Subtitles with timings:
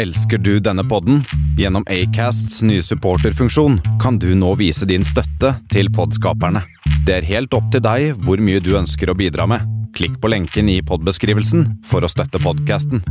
[0.00, 1.24] Elsker du denne podden?
[1.58, 6.62] Gjennom Acasts nye supporterfunksjon kan du nå vise din støtte til podskaperne.
[7.04, 9.66] Det er helt opp til deg hvor mye du ønsker å bidra med.
[9.92, 13.04] Klikk på lenken i podbeskrivelsen for å støtte podkasten.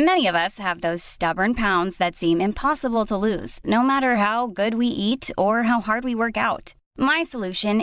[0.00, 4.46] Mange av oss har de stubborne poundene som virker umulige å lose, no matter how
[4.46, 6.72] good we eat or how hard we work out.
[6.96, 7.82] My solution.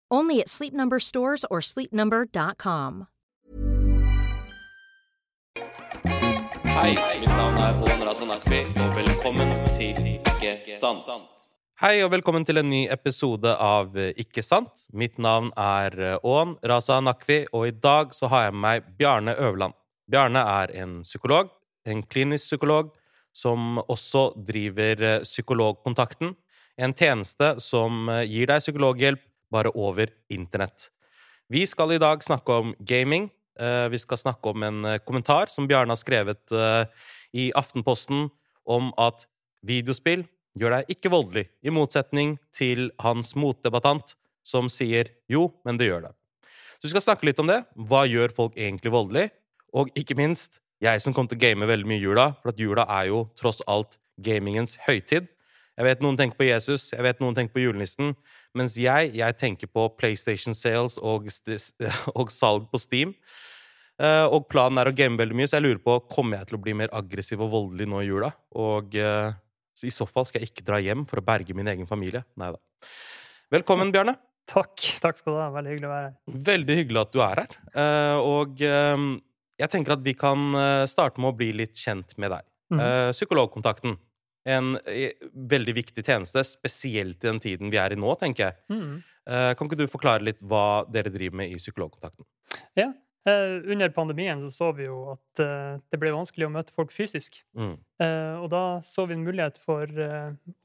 [0.11, 3.07] Only at Sleep Number stores or sleepnumber.com.
[6.65, 11.07] Hei, mitt navn er Håvard Razanakvi, og velkommen til Ikke sant.
[11.79, 14.83] Hei, og velkommen til en ny episode av Ikke sant.
[14.91, 19.39] Mitt navn er Ån Raza Nakvi, og i dag så har jeg med meg Bjarne
[19.39, 19.79] Øverland.
[20.11, 21.55] Bjarne er en psykolog,
[21.87, 22.91] en klinisk psykolog,
[23.31, 26.35] som også driver Psykologkontakten,
[26.75, 30.89] en tjeneste som gir deg psykologhjelp bare over internett.
[31.51, 33.29] Vi skal i dag snakke om gaming.
[33.59, 36.85] Eh, Vi skal snakke om en eh, kommentar som Bjarne har skrevet eh,
[37.33, 38.29] i Aftenposten
[38.65, 39.27] om at
[39.63, 40.23] videospill
[40.57, 46.07] gjør deg ikke voldelig, i motsetning til hans motdebattant som sier jo, men det gjør
[46.07, 46.13] det.
[46.79, 47.61] Så vi skal snakke litt om det.
[47.75, 49.29] Hva gjør folk egentlig voldelig?
[49.77, 52.59] Og ikke minst, jeg som kommer til å game veldig mye i jula, for at
[52.59, 55.29] jula er jo tross alt gamingens høytid.
[55.77, 58.15] Jeg vet noen tenker på Jesus, jeg vet noen tenker på julenissen,
[58.57, 61.29] mens jeg, jeg tenker på PlayStation sales og,
[62.19, 63.15] og salg på Steam.
[64.01, 66.57] Uh, og planen er å game veldig mye, så jeg lurer på kommer jeg til
[66.57, 68.31] å bli mer aggressiv og voldelig nå i jula.
[68.57, 69.29] Og uh,
[69.85, 72.23] i så fall skal jeg ikke dra hjem for å berge min egen familie.
[72.41, 72.89] Nei da.
[73.53, 74.15] Velkommen, Bjarne.
[74.49, 74.73] Takk.
[75.03, 75.49] Takk skal du ha.
[75.53, 76.41] Veldig hyggelig å være her.
[76.49, 77.57] Veldig hyggelig at du er her.
[77.75, 78.63] Uh, og
[79.61, 80.49] jeg tenker at vi kan
[80.89, 82.47] starte med å bli litt kjent med deg.
[82.73, 82.81] Mm.
[83.13, 83.93] Psykologkontakten.
[84.49, 88.59] En eh, veldig viktig tjeneste, spesielt i den tiden vi er i nå, tenker jeg.
[88.73, 88.99] Mhm.
[89.29, 92.25] Eh, kan ikke du forklare litt hva dere driver med i Psykologkontakten?
[92.79, 92.89] Ja.
[93.29, 95.43] Eh, under pandemien så, så vi jo at
[95.93, 97.37] det ble vanskelig å møte folk fysisk.
[97.53, 97.75] Mm.
[98.41, 99.85] Og da så vi en mulighet for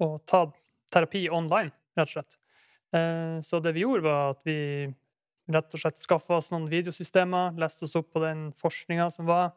[0.00, 0.46] å ta
[0.94, 2.38] terapi online, rett og slett.
[3.44, 4.56] Så det vi gjorde, var at vi
[5.52, 9.52] rett og slett skaffa oss noen videosystemer, leste oss opp på den forskninga som var,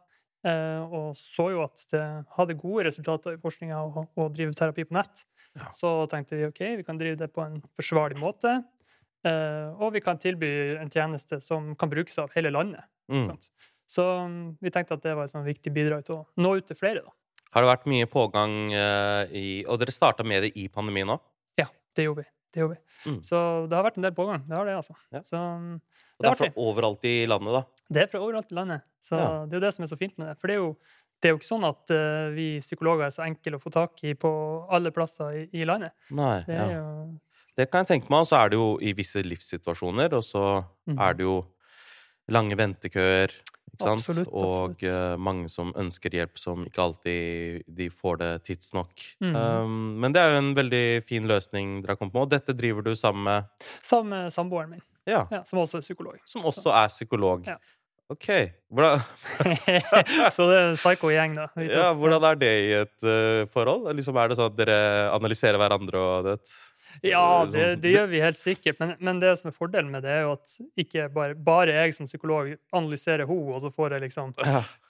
[0.48, 2.04] og så jo at det
[2.38, 5.26] hadde gode resultater i forskninga å, å drive terapi på nett.
[5.58, 5.72] Ja.
[5.76, 8.62] Så tenkte vi OK, vi kan drive det på en forsvarlig måte.
[9.28, 12.86] Eh, og vi kan tilby en tjeneste som kan brukes av hele landet.
[13.12, 13.34] Mm.
[13.90, 16.70] Så mm, vi tenkte at det var et sånn viktig bidrag til å nå ut
[16.70, 17.04] til flere.
[17.04, 17.16] da.
[17.56, 21.24] Har det vært mye pågang eh, i Og dere starta med det i pandemien òg?
[21.60, 21.66] Ja,
[21.98, 22.32] det gjorde vi.
[22.54, 23.12] Det gjorde vi.
[23.12, 23.20] Mm.
[23.24, 23.40] Så
[23.70, 24.46] det har vært en del pågang.
[24.48, 24.96] Det har det, altså.
[25.14, 25.22] Ja.
[25.22, 25.82] Så det
[26.18, 27.62] Og det er fra overalt i landet, da?
[27.90, 28.82] Det er fra overalt i landet.
[29.02, 29.46] Så Ja.
[29.46, 30.38] det er jo det som er så fint med det.
[30.42, 30.78] For det er jo,
[31.22, 34.04] det er jo ikke sånn at uh, vi psykologer er så enkle å få tak
[34.04, 34.32] i på
[34.70, 35.94] alle plasser i, i landet.
[36.12, 36.44] Nei.
[36.48, 36.70] Det Ja.
[36.74, 37.20] jo
[37.58, 38.22] Det kan jeg tenke meg.
[38.22, 40.98] Og så er det jo i visse livssituasjoner, og så mm.
[40.98, 41.46] er det jo
[42.30, 43.34] lange ventekøer.
[43.88, 44.84] Absolutt, Og absolutt.
[44.84, 48.92] eh, mange som ønsker hjelp, som ikke alltid de får det tidsnok.
[49.24, 49.36] Mm.
[49.36, 52.54] Um, men det er jo en veldig fin løsning dere har kommet med, og dette
[52.58, 56.18] driver du sammen med Sammen med samboeren min, Ja, ja, som også er psykolog.
[56.26, 57.48] som også er psykolog.
[57.48, 57.56] Ja.
[58.10, 58.26] Ok.
[58.74, 59.00] Hvordan,
[60.34, 61.48] så det er en psycho-gjeng, da.
[61.62, 63.86] ja, hvordan er det i et uh, forhold?
[63.96, 64.80] Liksom, er det sånn at dere
[65.14, 66.38] analyserer hverandre og det?
[67.04, 68.80] Ja, Eh, det, sånn- det gjør vi helt sikkert.
[68.80, 71.94] Men, men det som er fordelen med det, er jo at ikke bare, bare jeg
[71.96, 74.34] som psykolog analyserer henne, og så får jeg liksom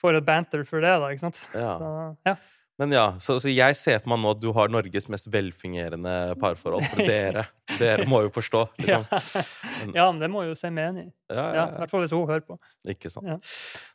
[0.02, 1.10] får et banter for det, da.
[1.14, 1.44] ikke sant?
[1.54, 1.76] ja.
[1.78, 1.92] Så,
[2.32, 2.36] ja.
[2.80, 6.14] Men ja, så, så jeg ser for meg nå at du har Norges mest velfungerende
[6.40, 6.86] parforhold.
[6.94, 7.42] For dere,
[7.82, 9.02] dere må jo forstå, Ja.
[9.84, 11.12] Men, ja, men det må jeg jo si meg enig i.
[11.36, 12.56] Ja, I hvert fall hvis hun hører på.
[12.88, 13.28] Ikke sant.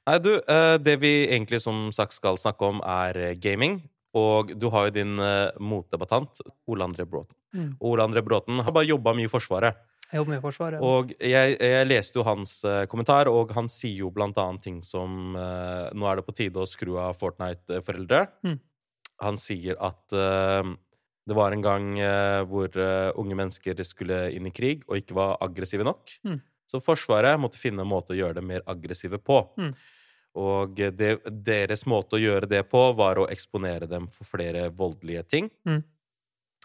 [0.04, 3.80] Nei, du, eh, det vi egentlig som sagt skal snakke om, er eh, gaming.
[4.14, 7.34] Og du har jo din eh, motdebattant, Ole André Bråten.
[7.54, 7.72] Mm.
[7.80, 9.78] Ole André Bråten har bare jobba mye i Forsvaret.
[10.10, 10.84] Jeg jobber i Forsvaret.
[10.84, 14.80] Og jeg, jeg leste jo hans uh, kommentar, og han sier jo blant annet ting
[14.86, 18.26] som uh, Nå er det på tide å skru av Fortnite-foreldre.
[18.46, 18.58] Mm.
[19.22, 20.74] han sier at uh,
[21.24, 21.84] det var en gang
[22.50, 22.74] hvor
[23.16, 26.10] unge mennesker skulle inn i krig og ikke var aggressive nok.
[26.20, 26.34] Mm.
[26.68, 29.38] Så Forsvaret måtte finne en måte å gjøre dem mer aggressive på.
[29.56, 29.70] Mm.
[30.44, 31.14] Og det,
[31.46, 35.48] deres måte å gjøre det på var å eksponere dem for flere voldelige ting.
[35.64, 35.80] Mm.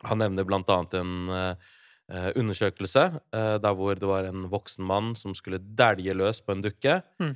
[0.07, 1.55] Han nevner blant annet en
[2.39, 7.01] undersøkelse der hvor det var en voksen mann som skulle dælje løs på en dukke.
[7.21, 7.33] Mm.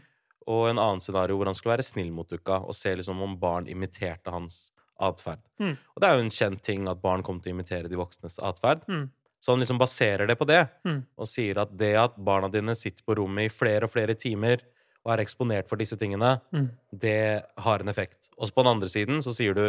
[0.49, 3.35] Og en annen scenario hvor han skulle være snill mot dukka og se liksom om
[3.39, 4.71] barn imiterte hans
[5.03, 5.43] atferd.
[5.59, 5.75] Mm.
[5.75, 8.39] Og det er jo en kjent ting at barn kommer til å imitere de voksnes
[8.41, 8.83] atferd.
[8.87, 9.05] Mm.
[9.43, 10.99] Så han liksom baserer det på det, mm.
[11.19, 14.63] og sier at det at barna dine sitter på rommet i flere og flere timer
[15.03, 16.67] og er eksponert for disse tingene, mm.
[16.95, 18.29] det har en effekt.
[18.37, 19.65] Og på den andre siden så sier du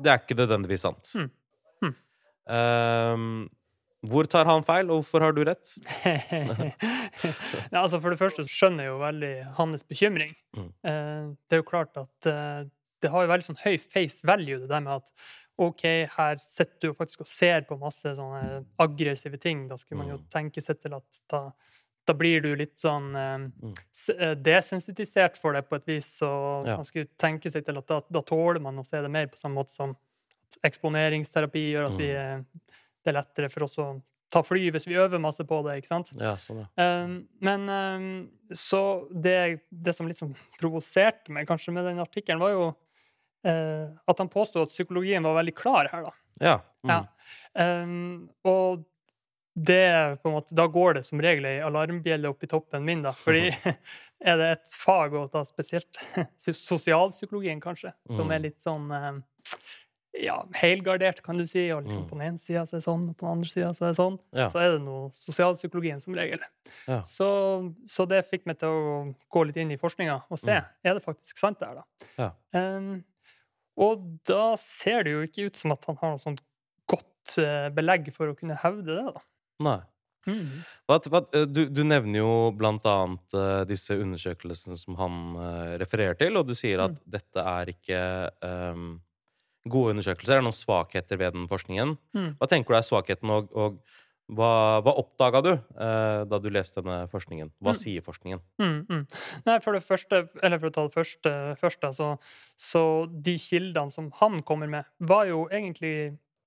[0.00, 1.12] det er ikke nødvendigvis sant.
[2.46, 3.46] Um,
[4.06, 5.72] hvor tar han feil, og hvorfor har du rett?
[7.72, 10.34] ja, altså for det første skjønner jeg jo veldig hans bekymring.
[10.56, 10.68] Mm.
[10.90, 12.68] Eh, det er jo klart at eh,
[13.02, 15.10] det har jo veldig sånn høy face value, det der med at
[15.62, 19.64] OK, her sitter du faktisk og ser på masse sånne aggressive ting.
[19.70, 20.26] Da skulle man jo mm.
[20.32, 21.46] tenke seg til at da,
[22.06, 23.76] da blir du litt sånn eh, mm.
[24.18, 26.10] eh desensitisert for det på et vis.
[26.26, 26.76] Og ja.
[26.76, 29.40] man skulle tenke seg til at da, da, tåler man å se det mer på
[29.40, 29.96] samme måte som
[30.64, 32.44] eksponeringsterapi gjør at vi, mm.
[33.04, 33.90] det er lettere for oss å
[34.32, 35.78] ta fly hvis vi øver masse på det.
[35.80, 36.10] ikke sant?
[36.18, 36.88] Ja, sånn, ja.
[37.04, 38.08] Um, men um,
[38.54, 38.80] så
[39.10, 44.32] det, det, som liksom provoserte meg kanskje med den artikkelen, var jo uh, at han
[44.32, 46.14] påstod at psykologien var veldig klar her, da.
[46.42, 46.58] Ja.
[46.86, 46.92] Mm.
[46.92, 47.00] ja.
[47.56, 48.84] Um, og
[49.56, 53.06] det på en måte, Da går det som regel ei alarmbjelle opp i toppen min,
[53.06, 53.14] da.
[53.16, 53.48] Fordi
[54.32, 56.02] er det et fag, og da spesielt
[56.42, 58.44] sosialpsykologien, kanskje, som er mm.
[58.50, 58.92] litt sånn
[60.22, 61.64] ja, helgardert, kan du si.
[61.74, 62.08] Og liksom mm.
[62.10, 64.18] på den ene sida er det sånn, og på den andre sida er det sånn.
[64.36, 64.48] Ja.
[64.52, 66.44] Så er det noe sosialpsykologien som regel.
[66.86, 67.00] Ja.
[67.10, 67.28] Så,
[67.90, 68.86] så, det fikk meg til å
[69.32, 70.72] gå litt inn i forskninga og se mm.
[70.88, 72.10] er det faktisk sant det her, da.
[72.20, 72.30] Ja.
[72.56, 72.94] Um,
[73.86, 76.40] og da ser det jo ikke ut som at han har noe sånt
[76.88, 79.26] godt uh, belegg for å kunne hevde det, da.
[79.66, 79.80] Nei.
[80.26, 80.62] Mm.
[80.90, 85.74] But, hva, eh, du, du, nevner jo blant annet uh, disse undersøkelsene som han uh,
[85.78, 87.04] refererer til, og du sier at mm.
[87.14, 88.00] dette er ikke
[88.42, 88.88] um,
[89.70, 90.36] gode undersøkelser.
[90.36, 91.96] Er det noen svakheter ved den forskningen?
[92.16, 92.32] Mm.
[92.40, 93.78] Hva tenker du er svakheten, og, og
[94.26, 97.52] hva, hva oppdaga du eh, da du leste denne forskningen?
[97.62, 97.78] Hva mm.
[97.78, 98.42] sier forskningen?
[98.58, 99.04] Mm, mm.
[99.46, 102.08] Nei, for det første, eller for å ta det første først, så,
[102.58, 105.94] så, de kildene som han kommer med, var jo egentlig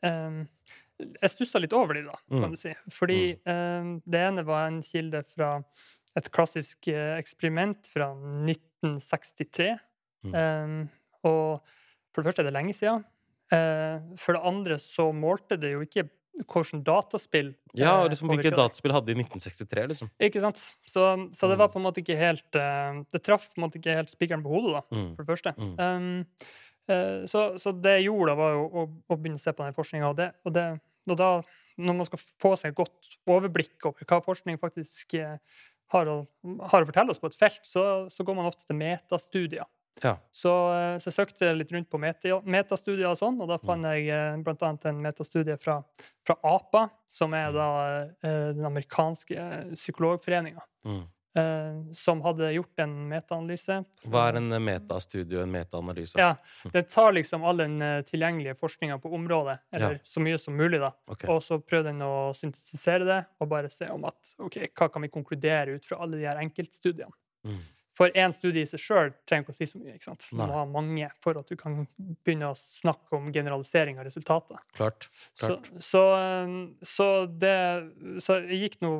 [0.04, 0.44] eh,
[1.00, 2.58] Jeg stussa litt over de, da, kan mm.
[2.58, 2.76] du si.
[2.92, 5.54] Fordi eh, det ene var en kilde fra
[6.20, 9.72] et klassisk eh, eksperiment fra 1963.
[10.28, 10.36] Mm.
[10.36, 11.78] Eh, og
[12.14, 13.04] for det første er det lenge siden.
[13.54, 16.06] Eh, for det andre så målte det jo ikke
[16.48, 20.12] hvordan dataspill Ja, og liksom hvilke dataspill hadde i 1963, liksom.
[20.24, 20.62] Ikke sant?
[20.88, 23.82] Så, så, det var på en måte ikke helt eh, Det traff på en måte
[23.82, 25.10] ikke helt spikeren på hodet, da, mm.
[25.18, 25.56] for det første.
[25.58, 25.74] Mm.
[25.80, 28.84] Um, så, så, det jeg gjorde, da, var jo å,
[29.14, 30.64] å, begynne å se på den forskninga, og, det, og, det,
[31.06, 31.28] og da,
[31.78, 35.06] når man skal få seg et godt overblikk over hva forskning faktisk
[35.94, 36.16] har å,
[36.72, 39.70] har å fortelle oss på et felt, så, så går man ofte til metastudier.
[40.04, 40.18] Ja.
[40.32, 43.92] Så, eh, så, jeg søkte litt rundt på metastudier og sånn, og da fant mm.
[43.92, 44.42] jeg bl.a.
[44.48, 45.80] blant annet en metastudie fra,
[46.28, 47.70] fra APA, som er da
[48.00, 50.66] eh, den amerikanske psykologforeninga.
[50.90, 51.08] Mm.
[51.96, 53.76] som hadde gjort en metaanalyse.
[54.12, 56.18] Hva er en metastudie og en metaanalyse?
[56.20, 56.32] Ja,
[56.74, 57.78] Den tar liksom all den
[58.10, 60.00] tilgjengelige forskninga på området, eller ja.
[60.04, 60.90] så mye som mulig, da.
[61.06, 61.30] Okay.
[61.32, 65.06] Og så prøver den å syntetisere det, og bare se om at OK, hva kan
[65.06, 67.14] vi konkludere ut fra alle de her enkeltstudiene.
[67.46, 67.62] Mm.
[68.00, 69.98] For én studie i seg sjøl trenger ikke å si så mye.
[69.98, 70.28] ikke sant?
[70.32, 71.82] Du må ha mange for at du kan
[72.24, 74.62] begynne å snakke om generalisering av resultater.
[74.78, 75.10] Klart.
[75.40, 75.68] Klart.
[75.74, 76.04] Så, så,
[76.48, 77.58] um, så, det,
[78.24, 78.94] så jeg gikk nå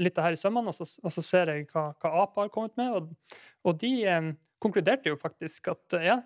[0.00, 2.52] litt av her i sømmene, og så, og så ser jeg hva, hva APA har
[2.54, 2.90] kommet med.
[2.96, 4.30] Og, og de eh,
[4.62, 6.18] konkluderte jo faktisk at ja,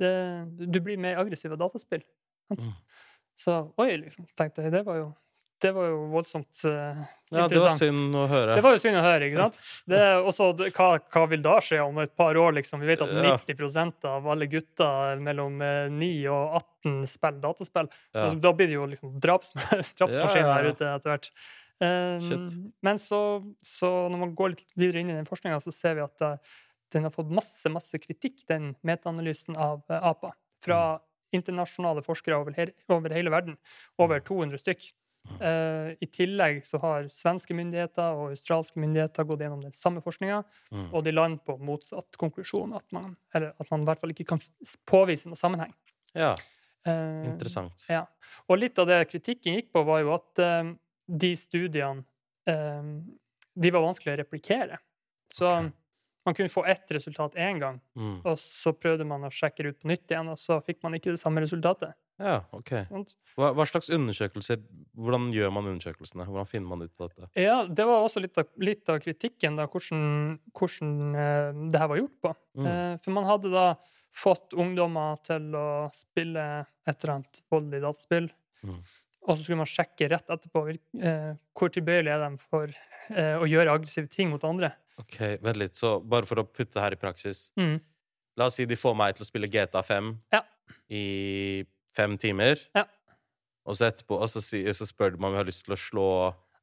[0.00, 0.12] det,
[0.58, 2.02] du blir mer aggressiv av dataspill.
[2.52, 2.72] Mm.
[3.38, 4.74] Så oi, liksom, tenkte jeg.
[4.74, 5.10] Det var jo
[5.62, 6.98] det var jo voldsomt uh,
[7.30, 8.56] ja, Det var synd å høre.
[8.58, 9.58] Det var jo synd å høre, ikke sant?
[10.26, 12.82] Og så hva, hva, vil da skje om et par år, liksom?
[12.82, 17.90] Vi vet at 90% av alle gutter mellom 9 eh, og 18 spiller dataspill.
[18.12, 18.26] Ja.
[18.26, 19.54] Altså, da blir det jo liksom draps,
[19.98, 21.30] drapsmaskiner ja, her ute etter hvert.
[21.82, 23.20] Um, men så,
[23.64, 26.58] så, når man går litt videre inn i den forskninga, så ser vi at uh,
[26.94, 31.06] den har fått masse, masse kritikk, den metaanalysen av uh, APA, fra mm.
[31.40, 33.58] internasjonale forskere over, her, over hele verden.
[34.02, 34.92] Over 200 stykk.
[35.30, 40.40] Uh, I tillegg så har svenske myndigheter og australske myndigheter gått gjennom den samme forskninga,
[40.74, 40.88] mm.
[40.90, 44.28] og de lander på motsatt konklusjon, at man, eller at man i hvert fall ikke
[44.34, 44.42] kan
[44.90, 45.72] påvise noe sammenheng.
[46.18, 46.34] Ja,
[46.88, 47.86] uh, interessant.
[47.90, 48.04] Ja.
[48.50, 50.74] Og litt av det kritikken gikk på, var jo at uh,
[51.06, 52.06] de studiene
[52.42, 54.80] de var vanskelig å replikere.
[55.30, 55.68] Så okay.
[56.26, 58.20] Man kunne få ett resultat én gang, Mm.
[58.24, 60.94] og så prøvde man å sjekke det ut på nytt igjen, og så fikk man
[60.94, 61.94] ikke det samme resultatet.
[62.20, 62.70] Ja, ok.
[63.38, 64.60] Hva, hva slags undersøkelser
[64.98, 66.26] Hvordan gjør man undersøkelsene?
[66.28, 67.30] Hvordan finner man ut av dette?
[67.40, 71.88] Ja, det var også litt av, litt av kritikken, da, hvordan, hvordan eh, det her
[71.90, 72.34] var gjort på.
[72.60, 72.66] Mm.
[72.68, 73.64] Eh, for man hadde da
[74.12, 75.64] fått ungdommer til å
[75.96, 76.44] spille
[76.84, 78.30] et eller annet voldelig dataspill,
[78.62, 78.76] Mm.
[79.26, 82.68] og så skulle man sjekke rett etterpå eh, hvor tilbøyelig er de for
[83.10, 84.68] eh, å gjøre aggressive ting mot andre.
[85.02, 87.48] Ok, Vent litt, så bare for å putte det her i praksis.
[87.58, 87.80] Mm.
[88.38, 90.44] La oss si de får meg til å spille GTA 5 Ja.
[90.94, 91.64] i
[91.96, 92.60] fem timer.
[92.76, 92.84] Ja.
[93.68, 96.06] Og så etterpå og så, så spør du om vi har lyst til å slå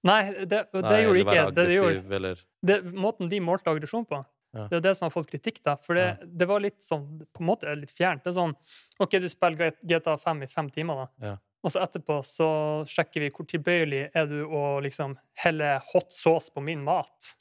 [0.07, 1.63] Nei, det, det Nei, gjorde ikke være det.
[1.67, 4.21] det gjorde, eller det, måten de målte aggresjon på,
[4.55, 4.63] Ja.
[4.71, 5.59] det er det som har fått kritikk.
[5.63, 6.05] da, For det,
[6.39, 7.03] det var litt sånn,
[7.35, 8.23] på en måte litt fjernt.
[8.23, 8.55] Det er sånn
[9.03, 11.27] OK, du spiller GTA 5 i fem timer, da.
[11.27, 11.33] Ja.
[11.59, 12.47] Og så etterpå så
[12.87, 17.33] sjekker vi hvor tilbøyelig er du å liksom helle hot sauce på min mat.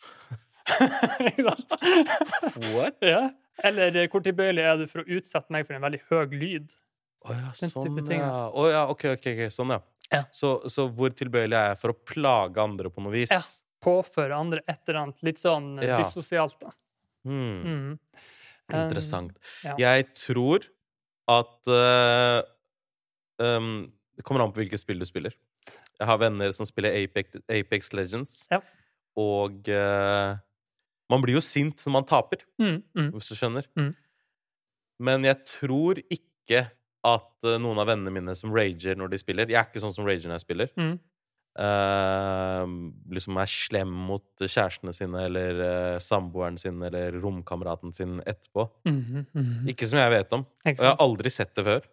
[2.75, 2.99] What?
[3.01, 3.29] ja.
[3.65, 6.75] Eller eh, hvor tilbøyelig er du for å utsette meg for en veldig høy lyd?
[7.27, 8.29] Å ja, Den sånn, ja.
[8.55, 9.81] Oh ja, ok, ok, ok, sånn, ja.
[10.13, 10.23] Ja.
[10.33, 13.33] Så, så hvor tilbøyelig er jeg for å plage andre på noe vis?
[13.35, 13.43] Ja.
[13.85, 15.99] Påføre andre et eller annet litt sånn eh, Ja.
[16.01, 16.73] dyssosialt, da.
[17.29, 17.59] Hmm.
[17.67, 17.99] Mm.
[18.79, 19.37] Interessant.
[19.65, 19.75] ja.
[19.81, 20.65] Jeg tror
[21.29, 22.41] at uh,
[23.43, 25.35] um, Det kommer an på hvilket spill du spiller.
[25.99, 28.61] Jeg har venner som spiller Apex, Apex Legends, Ja.
[29.19, 30.37] og uh,
[31.11, 33.11] man blir jo sint når man taper, Mm, mm.
[33.15, 33.67] hvis du skjønner.
[33.79, 33.93] Mm.
[35.01, 36.67] Men jeg tror ikke
[37.05, 39.95] at uh, noen av vennene mine som rager når de spiller Jeg er ikke sånn
[39.95, 40.73] som rager når jeg spiller.
[40.77, 40.99] Mm.
[41.59, 42.65] Uh,
[43.15, 48.69] liksom er slem mot kjærestene sine eller uh, samboeren sin eller romkameraten sin etterpå.
[48.87, 49.69] Mhm, mhm.
[49.73, 50.45] Ikke som jeg vet om.
[50.65, 51.89] Og jeg har aldri sett det før.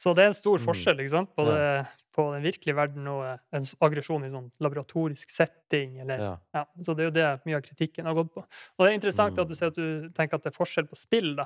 [0.00, 0.64] Så det er en stor Mm.
[0.64, 1.28] forskjell ikke sant?
[1.36, 1.86] På, det,
[2.16, 3.20] på den virkelige verden og
[3.52, 5.98] en aggresjon i sånn laboratorisk setting.
[6.00, 6.30] Eller, Ja.
[6.54, 6.62] ja.
[6.80, 8.40] så det er jo det mye av kritikken har gått på.
[8.40, 9.42] Og det er interessant Mm.
[9.42, 11.34] at du sier at du tenker at det er forskjell på spill.
[11.36, 11.44] da.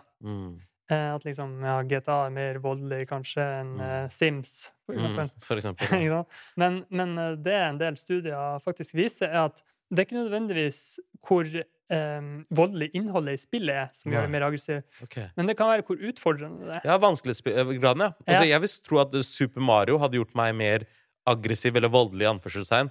[0.91, 0.95] Mm.
[0.97, 3.81] Eh, at liksom, ja, GTA er mer voldelig kanskje enn Mm.
[3.81, 5.05] eh, Sims, for Mm.
[5.07, 5.31] eksempel.
[5.41, 6.25] For eksempel.
[6.57, 10.99] Men, men eh, det en del studier faktisk viser, er at det er ikke nødvendigvis
[11.26, 15.26] hvor eh, voldelig innholdet i spillet er som gjør det mer aggressivt, okay.
[15.37, 16.81] men det kan være hvor utfordrende det er.
[16.88, 18.12] Ja, vanskelighetsgraden, ja.
[18.26, 20.85] Altså, Jeg vil tro at Super Mario hadde gjort meg mer
[21.26, 22.91] aggressiv eller voldelig i anførselstegn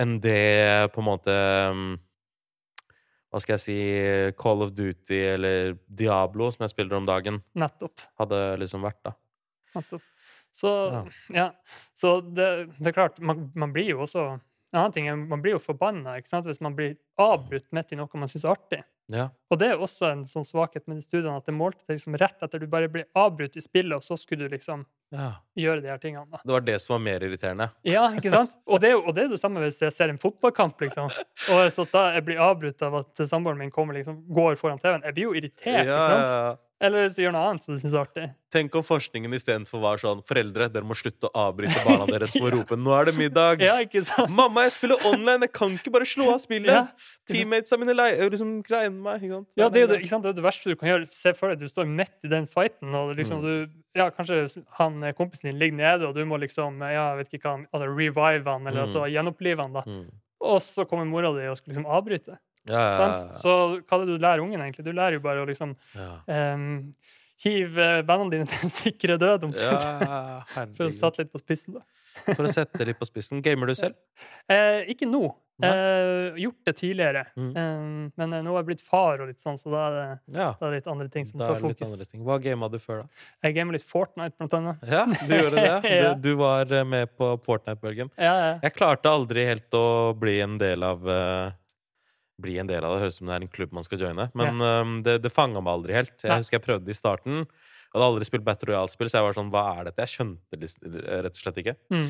[0.00, 1.36] enn det på en måte
[1.70, 1.98] um,
[3.34, 3.76] Hva skal jeg si
[4.38, 8.04] Call of Duty eller Diablo, som jeg spiller om dagen, Nettopp.
[8.20, 9.16] hadde liksom vært, da.
[9.74, 10.04] Nettopp.
[10.54, 10.70] Så,
[11.34, 11.48] ja.
[11.98, 12.46] Så det,
[12.78, 14.36] det er klart, man, man blir jo også
[14.74, 18.30] En annen ting man blir jo forbanna hvis man blir avbrutt midt i noe man
[18.30, 18.80] syns er artig.
[19.12, 19.28] Ja.
[19.52, 22.16] Og det er også en sånn svakhet med de studiene, at det målte det liksom
[22.20, 25.28] rett etter du bare ble avbrutt i spillet, og så skulle du liksom ja.
[25.60, 26.24] gjøre de her tingene.
[26.32, 26.40] da.
[26.42, 27.68] Det var det som var mer irriterende.
[27.86, 28.56] Ja, ikke sant?
[28.64, 31.12] Og det, og det er det samme hvis jeg ser en fotballkamp, liksom.
[31.52, 35.04] Og så da jeg blir avbrutt av at samboeren min kommer, liksom, går foran TV-en.
[35.04, 35.84] Jeg blir jo irritert.
[35.84, 36.63] ikke sant?
[36.82, 38.24] Eller hvis du gjør noe annet som du syns er artig.
[38.52, 42.50] Tenk om forskningen istedenfor var sånn Foreldre, dere må slutte å avbryte barna deres for
[42.50, 43.60] å rope 'Nå er det middag'.
[43.62, 44.28] Ja, ikke sant?
[44.30, 45.40] Mamma, jeg spiller online!
[45.46, 46.66] Jeg kan ikke bare slå av spillet!
[46.74, 46.88] Ja.
[47.30, 49.22] Teammatesa mine lei- liksom greier meg.
[49.22, 49.48] Ikke sant?
[49.56, 50.22] Ja, det er jo det, ikke sant?
[50.26, 51.08] det, er det verste du kan gjøre.
[51.08, 53.42] Se for deg du står midt i den fighten, og liksom Mm.
[53.42, 57.24] du Ja, kanskje han eh, kompisen din ligger nede, og du må liksom Ja, jeg
[57.30, 58.88] vet ikke hva altså, Revive han, eller Mm.
[58.88, 59.82] altså gjenopplive han, da.
[59.86, 60.10] Mm.
[60.42, 62.36] Og så kommer mora di og skal liksom avbryte.
[62.66, 64.84] Så hva er det du lærer ungen, egentlig?
[64.86, 65.74] Du lærer jo bare å liksom
[66.28, 66.68] um,
[67.44, 69.88] hive vennene dine til en sikre død, omtrent.
[70.78, 71.84] For å sette litt på spissen, da.
[72.28, 73.40] For å sette det litt på spissen.
[73.44, 73.98] Gamer du selv?
[74.44, 75.22] Eh, ikke nå.
[75.64, 77.22] Eh, gjort det tidligere.
[77.32, 77.46] Mm.
[77.56, 77.84] Eh,
[78.20, 80.02] men eh, nå har jeg blitt far, og litt sånn, så da er det,
[80.36, 80.48] Ja.
[80.60, 81.94] da er det litt andre ting som Da tar fokus.
[82.12, 83.24] Hva gama du før, da?
[83.48, 84.84] Jeg gamer litt Fortnite, blant annet.
[84.84, 85.64] Ja, du gjorde det.
[85.88, 86.12] Ja.
[86.12, 88.12] Du, du var eh, med på Fortnite-bølgen.
[88.20, 88.52] Ja, ja.
[88.66, 91.56] Jeg klarte aldri helt å bli en del av eh,
[92.42, 93.02] Bli en del av det.
[93.04, 94.28] Høres ut som det er en klubb man skal joine.
[94.34, 96.16] Men eh, det, det fanga meg aldri helt.
[96.22, 96.38] Jeg Nei.
[96.42, 97.44] husker jeg prøvde i starten.
[97.44, 100.02] Jeg hadde aldri spilt Battle Royale-spill, så jeg var sånn Hva er dette?
[100.02, 100.72] Jeg skjønte det
[101.28, 101.76] rett og slett ikke.
[101.94, 102.08] Mm.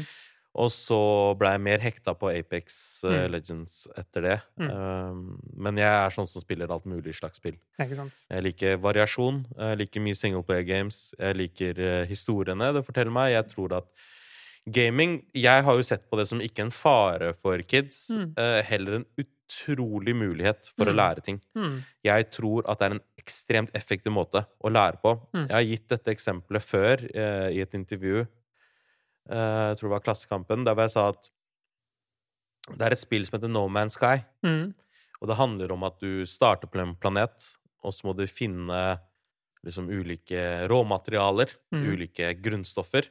[0.55, 0.97] Og så
[1.37, 3.33] ble jeg mer hekta på Apex eh, Mm.
[3.35, 4.37] Legends etter det.
[4.63, 4.69] Mm.
[4.71, 5.25] Um,
[5.67, 7.57] men jeg er sånn som spiller alt mulig slags spill.
[7.83, 9.43] Jeg liker variasjon.
[9.59, 11.01] Jeg liker mye singleplayer games.
[11.19, 13.33] Jeg liker eh, historiene det forteller meg.
[13.35, 13.91] Jeg tror at
[14.73, 18.33] gaming Jeg har jo sett på det som ikke en fare for kids, Mm.
[18.39, 19.07] eh, heller en
[19.45, 20.97] utrolig mulighet for å Mm.
[20.97, 21.41] lære ting.
[21.57, 21.85] Mm.
[22.05, 25.21] Jeg tror at det er en ekstremt effektiv måte å lære på.
[25.35, 25.49] Mm.
[25.49, 28.27] Jeg har gitt dette eksempelet før eh, i et intervju.
[29.31, 31.31] Eh, jeg tror det var Klassekampen, der hvor jeg sa at
[32.77, 34.25] det er et spill som heter No Man's Sky.
[34.45, 34.75] Mm.
[35.21, 38.99] Og det handler om at du starter på en planet, og så må du finne
[39.65, 41.87] liksom ulike råmaterialer, Mhm.
[41.93, 43.09] ulike grunnstoffer.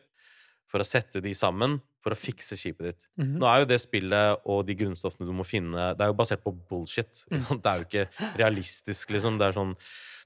[0.70, 3.06] For å sette de sammen for å fikse skipet ditt.
[3.20, 3.36] Mhm.
[3.40, 6.44] Nå er jo det spillet og de grunnstoffene du må finne, det er jo basert
[6.44, 7.24] på bullshit.
[7.32, 7.62] Mm.
[7.64, 9.38] Det er jo ikke realistisk, liksom.
[9.40, 9.76] Det er sånn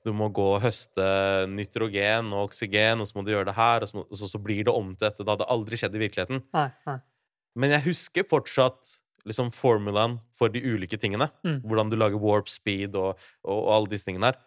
[0.05, 1.05] du må gå og høste
[1.51, 4.63] nitrogen og oksygen, og så må du gjøre det her, og så, og så, blir
[4.67, 5.23] det om til dette.
[5.23, 6.43] Det hadde aldri skjedd i virkeligheten.
[6.55, 6.97] Nei, nei.
[7.57, 8.93] Men jeg husker fortsatt
[9.27, 11.27] liksom formulaen for de ulike tingene.
[11.43, 11.59] Mm.
[11.65, 14.39] Hvordan du lager warp speed og, og, og alle disse tingene der.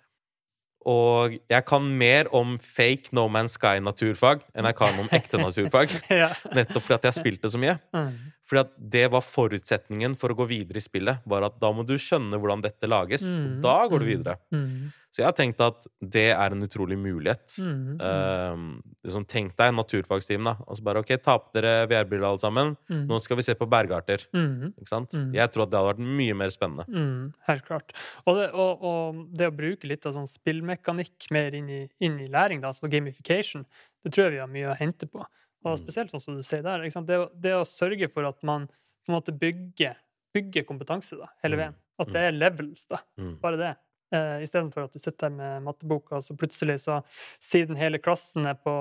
[0.89, 5.93] Og jeg kan mer om fake No Man's Sky-naturfag enn jeg kan om ekte naturfag.
[6.09, 6.31] Ja.
[6.57, 7.75] Nettopp fordi at jeg spilte så mye.
[7.93, 8.15] Mm.
[8.49, 11.21] Fordi at det var forutsetningen for å gå videre i spillet.
[11.29, 13.29] Var at da må du skjønne hvordan dette lages.
[13.29, 13.61] Og Mm.
[13.63, 14.11] da går du Mm.
[14.17, 14.37] videre.
[14.51, 14.93] Mm.
[15.11, 17.57] Så jeg har tenkt at det er en utrolig mulighet.
[17.59, 17.97] Mm.
[17.99, 20.53] Uh, liksom, tenk deg naturfagsteam, da.
[20.71, 22.77] Og så bare OK, ta på dere VR-briller alle sammen.
[22.87, 23.03] Mm.
[23.11, 24.23] Nå skal vi se på bergarter.
[24.37, 24.71] Mm.
[24.71, 25.17] Ikke sant?
[25.19, 25.33] Mm.
[25.35, 26.87] Jeg tror at det hadde vært mye mer spennende.
[26.87, 27.97] Mm, helt klart.
[28.23, 32.23] Og det, og, og det å bruke litt av sånn spillmekanikk mer inn i, inn
[32.23, 33.67] i læring, da, altså gamification,
[34.07, 35.27] det tror jeg vi har mye å hente på.
[35.67, 36.87] Og spesielt sånn som du sier der.
[36.87, 39.99] Det, det å sørge for at man på en måte bygger,
[40.37, 41.79] bygger kompetanse da, hele veien.
[42.01, 43.03] At det er levels, da.
[43.43, 43.75] Bare det.
[44.13, 46.97] Eh, Istedenfor at du sitter med matteboka, og så plutselig, så
[47.39, 48.73] siden hele klassen er på,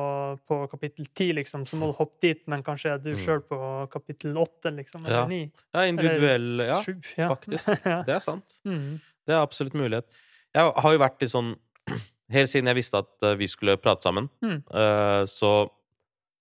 [0.50, 3.20] på kapittel 10, liksom, så må du hoppe dit, men kanskje er du Mm.
[3.22, 3.60] sjøl på
[3.94, 5.24] kapittel 8, liksom, Ja.
[5.24, 6.96] eller 9, Ja, individuell Ja, sju.
[7.18, 7.30] Ja.
[7.36, 7.66] faktisk.
[8.08, 8.58] Det er sant.
[8.66, 9.00] Mm.
[9.28, 10.06] Det er absolutt mulighet.
[10.56, 11.56] Jeg har jo vært i sånn
[12.32, 14.64] Helt siden jeg visste at eh, vi skulle prate sammen, Mm.
[14.74, 15.70] uh, så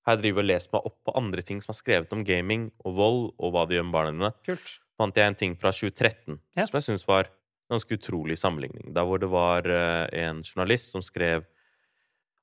[0.06, 2.70] har jeg drevet og lest meg opp på andre ting som er skrevet om gaming
[2.84, 4.32] og vold, og hva det gjør med barna dine.
[4.44, 4.78] Kult.
[4.98, 6.64] fant jeg en ting fra 2013 Ja.
[6.64, 7.28] som jeg syns var
[7.70, 8.92] ganske utrolig sammenligning.
[8.94, 11.44] Der hvor det var eh, en journalist som skrev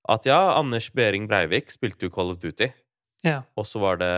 [0.09, 2.67] at ja, Anders Behring Breivik spilte jo Call of Duty,
[3.25, 3.39] Ja.
[3.57, 4.11] og så var det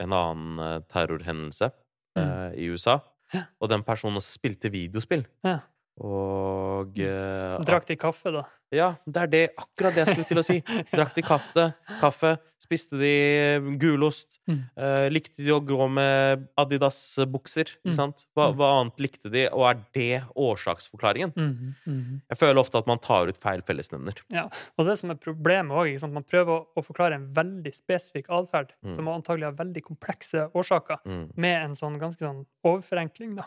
[0.00, 1.72] en annen eh, terrorhendelse
[2.16, 3.00] eh, i USA.
[3.00, 3.10] Mm.
[3.34, 3.42] Ja.
[3.58, 5.26] Og den personen også spilte videospill.
[5.44, 5.58] ja.
[6.02, 8.40] Og uh, Drakk de kaffe, da?
[8.74, 10.60] Ja, det er det, akkurat det jeg skulle til å si.
[10.92, 14.60] Drakk de kaffe, kaffe spiste de gulost, Mm.
[14.76, 17.94] eh, likte de å gå med Adidas-bukser, ikke Mm.
[17.94, 18.26] sant?
[18.34, 18.56] Hva, Mm.
[18.56, 21.34] hva annet likte de, og er det årsaksforklaringen?
[21.36, 21.74] Mm.
[21.86, 22.22] Mm.
[22.30, 24.14] Jeg føler ofte at man tar ut feil fellesnevner.
[24.30, 24.48] Ja.
[24.78, 28.70] Og det som er problemet òg, man prøver å, å forklare en veldig spesifikk atferd,
[28.82, 28.96] Mm.
[28.96, 30.98] som antagelig har veldig komplekse årsaker,
[31.36, 33.44] med en sånn ganske sånn overforenkling, da.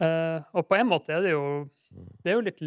[0.00, 1.70] Eh, og på en måte er det jo
[2.24, 2.60] Det er jo litt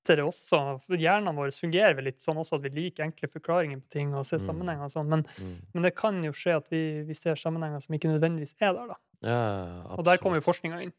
[0.00, 0.80] lettere også.
[0.96, 4.24] Hjernen vår fungerer vel litt sånn også at vi liker enkle forklaringer på ting og
[4.26, 4.46] ser Mm.
[4.46, 5.56] sammenhenger og sånn, men, mm.
[5.74, 8.86] men det kan jo skje at vi, vi ser sammenhenger som ikke nødvendigvis er der,
[8.88, 8.96] da.
[9.22, 10.92] Ja, Og der kommer jo forskninga inn.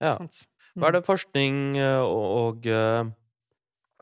[0.00, 0.16] Ja.
[0.16, 0.46] Sant?
[0.74, 3.04] Hva er det forskning eh, og, og eh,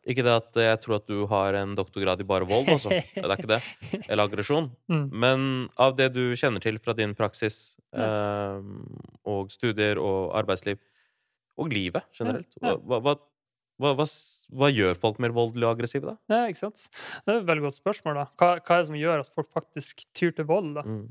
[0.08, 2.88] Ikke det at jeg tror at du har en doktorgrad i bare vold, altså.
[3.14, 3.60] Det er ikke det.
[4.08, 4.70] Eller aggresjon.
[4.88, 5.10] Mm.
[5.12, 8.62] Men av det du kjenner til fra din praksis eh,
[9.28, 10.78] og studier og arbeidsliv,
[11.60, 12.76] og livet generelt, Ja, ja.
[12.80, 13.18] hva, hva,
[13.80, 14.04] hva, hva,
[14.60, 16.16] hva gjør folk mer voldelige og aggressive, da?
[16.30, 16.84] Ja, ikke sant?
[17.24, 18.20] Det er et veldig godt spørsmål.
[18.20, 18.26] da.
[18.40, 20.74] Hva, hva er det som gjør at folk faktisk tyr til vold?
[20.78, 20.82] da?
[20.86, 21.06] Mm.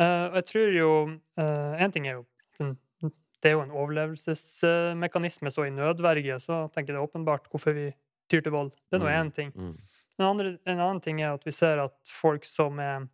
[0.00, 0.90] Uh, jeg tror jo
[1.40, 2.26] Én ting er jo
[3.40, 7.72] Det er jo en overlevelsesmekanisme, så i nødverge så tenker jeg det er åpenbart hvorfor
[7.76, 7.86] vi
[8.30, 8.70] tyr til vold.
[8.90, 9.52] Det er nå Mm, én ting.
[9.56, 9.76] Mm.
[10.20, 13.06] En, andre, en annen ting er at vi ser at folk som er, eh,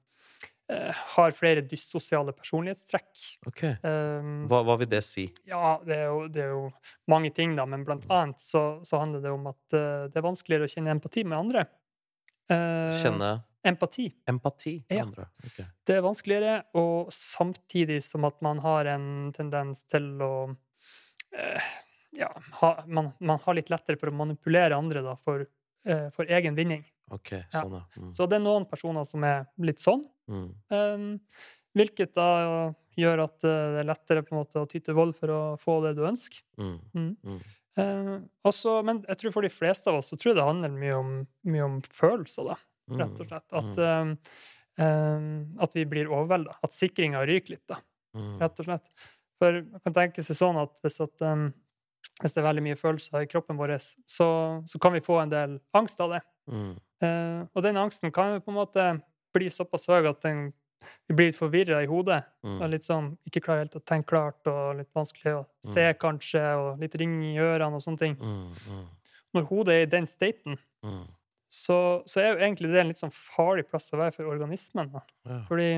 [1.15, 3.63] har flere dyssosiale personlighetstrekk Ok.
[3.65, 5.29] eh, Hva, hva vil det si?
[5.47, 6.65] Ja, det er, jo, det er jo
[7.13, 10.27] mange ting, da, men blant annet så, så handler det om at eh, det er
[10.27, 11.67] vanskeligere å kjenne empati med andre.
[12.51, 13.31] Eh, Kjenne
[13.67, 14.09] Empati.
[14.31, 15.03] empati med Ja.
[15.07, 15.25] andre?
[15.45, 15.67] Okay.
[15.87, 20.33] Det er vanskeligere, og samtidig som at man har en tendens til å
[21.35, 21.63] eh,
[22.17, 22.31] Ja,
[22.63, 25.43] ha, man, man har litt lettere for å manipulere andre da, for,
[25.85, 26.85] eh, for egen vinning.
[27.13, 27.83] Ok, sånn, ja.
[28.01, 28.13] Mm.
[28.17, 30.49] Så det er noen personer som er litt sånn, Mm.
[30.75, 31.07] Um,
[31.77, 32.29] hvilket da
[32.97, 35.41] gjør at eh, det er lettere på en måte å ty til vold for å
[35.61, 36.41] få det du ønsker.
[36.57, 36.77] Mm.
[36.97, 37.11] Mm.
[37.27, 37.41] Mm.
[37.77, 38.13] Eh,
[38.49, 40.95] også, men jeg tror for de fleste av oss så tror jeg det handler mye
[40.97, 41.11] om,
[41.53, 43.01] mye om følelser, da, Mm.
[43.03, 43.53] rett og slett.
[43.59, 44.15] At, eh,
[44.87, 45.29] eh,
[45.67, 46.57] at vi blir overvelda.
[46.63, 47.81] At sikringa ryker litt, da,
[48.17, 48.39] Mm.
[48.41, 48.89] rett og slett.
[49.39, 51.53] For man kan tenke seg sånn at hvis, at, um,
[52.23, 53.77] hvis det er veldig mye følelser i kroppen vår,
[54.09, 56.23] så, så kan vi få en del angst av det.
[56.49, 56.79] Mm.
[57.03, 59.03] Uh, og den angsten kan jo på en måte
[59.37, 60.49] bli såpass høy at den,
[61.09, 62.23] vi blir litt forvirra i hodet.
[62.47, 62.57] Mm.
[62.61, 66.43] Og litt sånn ikke klarer helt å tenke klart, og litt vanskelig å se, kanskje,
[66.61, 68.17] og litt ring i ørene og sånne ting.
[68.21, 68.49] Mm.
[68.71, 68.87] Mm.
[69.37, 71.07] Når hodet er i den staten, Mm.
[71.51, 74.91] så, så er jo egentlig det en litt sånn farlig plass å være for organismen.
[74.93, 75.01] Da.
[75.27, 75.39] Ja.
[75.49, 75.71] Fordi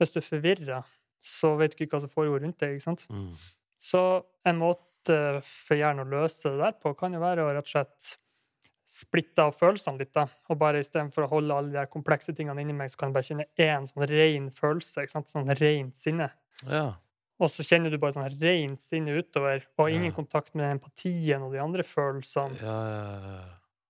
[0.00, 0.78] hvis du er forvirra,
[1.22, 2.78] så vet du ikke hva som foregår rundt deg.
[2.78, 3.04] ikke sant?
[3.12, 3.34] Mm.
[3.82, 4.00] Så
[4.48, 7.72] en måte for hjernen å løse det der på, kan jo være å rett og
[7.74, 8.14] slett
[8.92, 10.12] splitte av følelsene litt.
[10.12, 13.08] da, Og bare istedenfor å holde alle de her komplekse tingene inni meg, så kan
[13.08, 15.02] jeg bare kjenne én sånn ren følelse.
[15.06, 15.30] ikke sant?
[15.32, 16.30] Sånn rent sinne.
[16.68, 16.94] Ja.
[17.40, 20.16] Og så kjenner du bare sånn rent sinne utover, og ingen Ja.
[20.16, 22.60] kontakt med empatien og de andre følelsene.
[22.60, 23.44] Ja, ja, ja.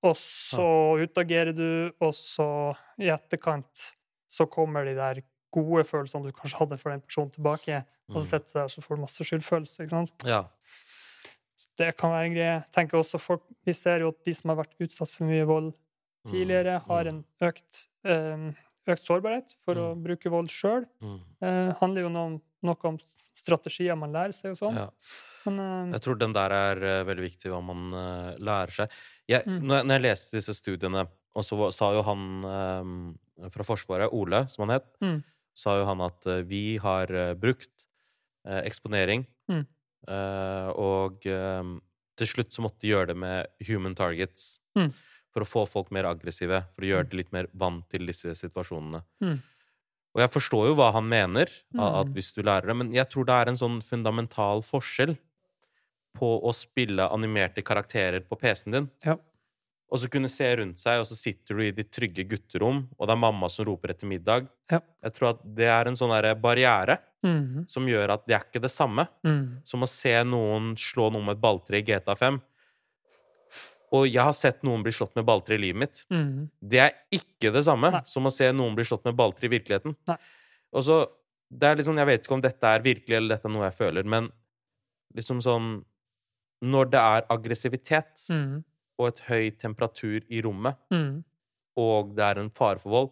[0.05, 3.93] Og så utagerer du, og så i etterkant
[4.31, 7.85] så kommer de der gode følelsene du kanskje hadde for den personen, tilbake.
[8.09, 8.31] Og så Mm.
[8.31, 9.81] sitter du der, så får du masse skyldfølelse.
[9.85, 10.13] ikke sant?
[10.25, 10.45] Ja.
[11.79, 12.65] Det kan være en greie.
[12.75, 15.73] Tenker også folk, Vi ser jo at de som har vært utsatt for mye vold
[16.29, 18.53] tidligere, har en økt, eh,
[18.87, 20.03] økt sårbarhet for å Mm.
[20.05, 20.85] bruke vold sjøl.
[21.01, 21.21] Mm.
[21.43, 22.99] Eh, handler jo noe om, noe om
[23.43, 24.75] strategier man lærer seg og sånn.
[24.77, 24.91] ja.
[25.47, 28.91] Men eh, Jeg tror den der er eh, veldig viktig, hva man eh, lærer seg.
[29.29, 29.63] Jeg, Mm.
[29.63, 34.13] når, jeg, når jeg leste disse studiene, og så sa jo han eh, fra Forsvaret,
[34.13, 35.25] Ole, som han het, Mm.
[35.55, 37.87] sa jo han at vi har brukt
[38.47, 39.67] eksponering, Mm.
[40.09, 41.63] Eh, og eh,
[42.19, 44.59] til slutt så måtte de gjøre det med human targets.
[44.79, 44.91] Mm.
[45.33, 48.35] For å få folk mer aggressive, for å gjøre de litt mer vant til disse
[48.37, 49.01] situasjonene.
[49.25, 49.39] Mm.
[50.13, 52.13] Og jeg forstår jo hva han mener, at Mm.
[52.13, 55.17] hvis du lærer det, men jeg tror det er en sånn fundamental forskjell
[56.19, 59.17] på å spille animerte karakterer på PC-en din, Ja.
[59.93, 63.09] Og så kunne se rundt seg, og så sitter du i ditt trygge gutterom, og
[63.09, 64.47] det er mamma som roper etter middag.
[64.73, 64.79] Ja.
[65.05, 67.69] Jeg tror at det er en sånn barriere barriere -hmm.
[67.69, 69.63] som gjør at det er ikke det samme mm.
[69.65, 72.41] som å se noen slå noen med et balltre i GTA 5.
[73.93, 76.05] Og jeg har sett noen bli slått med balltre i livet mitt.
[76.11, 76.49] Mm.
[76.59, 78.03] Det er ikke det samme Nei.
[78.09, 79.97] som å se noen bli slått med balltre i virkeligheten.
[80.09, 80.17] Nei.
[80.73, 81.03] Og så,
[81.53, 83.77] det er liksom, Jeg vet ikke om dette er virkelig, eller dette er noe jeg
[83.77, 84.31] føler, men
[85.17, 85.73] liksom sånn
[86.63, 88.63] Når det er aggressivitet Mhm.
[89.03, 91.25] Og et høy temperatur i rommet, mm.
[91.83, 93.11] og det er en fare for vold,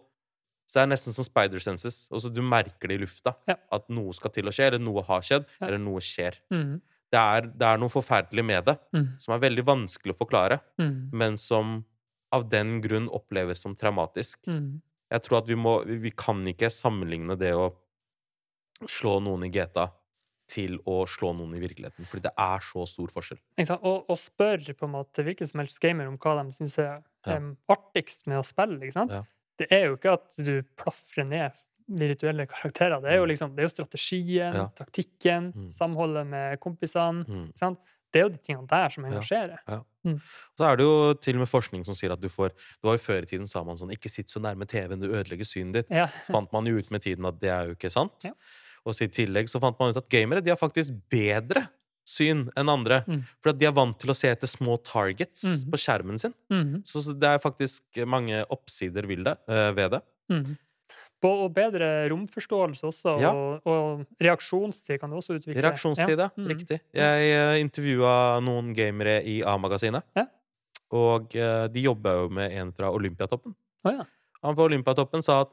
[0.71, 2.05] så er det nesten som spider senses.
[2.15, 3.33] Altså, du merker det i lufta.
[3.51, 3.57] Ja.
[3.75, 5.67] At noe skal til å skje, eller noe har skjedd, Ja.
[5.67, 6.39] eller noe skjer.
[6.55, 6.77] Mm.
[7.11, 9.09] Det er, det er noe forferdelig med det, mm.
[9.19, 11.11] som er veldig vanskelig å forklare, Mhm.
[11.13, 11.85] men som
[12.33, 14.39] av den grunn oppleves som traumatisk.
[14.47, 14.81] Mhm.
[15.11, 17.73] Jeg tror at vi må Vi vi kan ikke sammenligne det å
[18.87, 19.91] slå noen i GTA
[20.51, 23.39] til å slå noen i virkeligheten, fordi det er så stor forskjell.
[23.79, 27.03] Og, og spør på en måte hvilken som helst gamer om hva de syns er
[27.27, 27.37] Ja.
[27.37, 28.81] um, artigst med å spille.
[28.83, 29.11] Ikke sant?
[29.13, 29.23] Ja.
[29.61, 31.53] Det er jo ikke at du plafrer ned
[31.91, 33.01] virtuelle karakterer.
[33.03, 33.31] Det er jo Mm.
[33.33, 34.67] liksom, det er jo strategien, Ja.
[34.79, 35.69] taktikken, Mm.
[35.69, 37.25] samholdet med kompisene.
[37.27, 37.49] Mm.
[37.51, 37.79] Ikke sant?
[38.13, 39.59] Det er jo de tingene der som engasjerer.
[40.59, 42.97] Så er det jo til og med forskning som sier at du får Det var
[42.97, 45.73] jo før i tiden sa man sånn Ikke sitt så nærme TV-en, du ødelegger synet
[45.75, 45.91] ditt.
[45.91, 46.07] Ja.
[46.27, 48.25] Så fant man jo ut med tiden at det er jo ikke sant.
[48.81, 48.91] Ja.
[48.91, 51.67] Og så i tillegg så fant man ut at gamere de har faktisk bedre
[52.11, 53.03] syn enn andre.
[53.07, 53.21] Mm.
[53.45, 55.71] For de er vant til å se etter små targets Mhm.
[55.71, 56.35] på skjermen sin.
[56.51, 56.83] Mhm.
[56.89, 60.03] Så, så det er faktisk mange oppsider det, øh, ved det.
[60.31, 60.57] Mhm.
[61.23, 63.31] Og og bedre romforståelse også, Ja.
[63.31, 65.63] og, og reaksjonstid kan du også utvikle.
[65.63, 66.31] Reaksjonstid, ja.
[66.35, 66.49] Mhm.
[66.49, 66.81] Riktig.
[66.95, 70.03] Jeg uh, intervjua noen gamere i A-magasinet.
[70.17, 70.25] Ja.
[70.91, 73.55] Og eh, de jobba jo med en fra Olympiatoppen.
[73.85, 74.05] Oh, ja.
[74.43, 75.53] Han fra Olympiatoppen sa at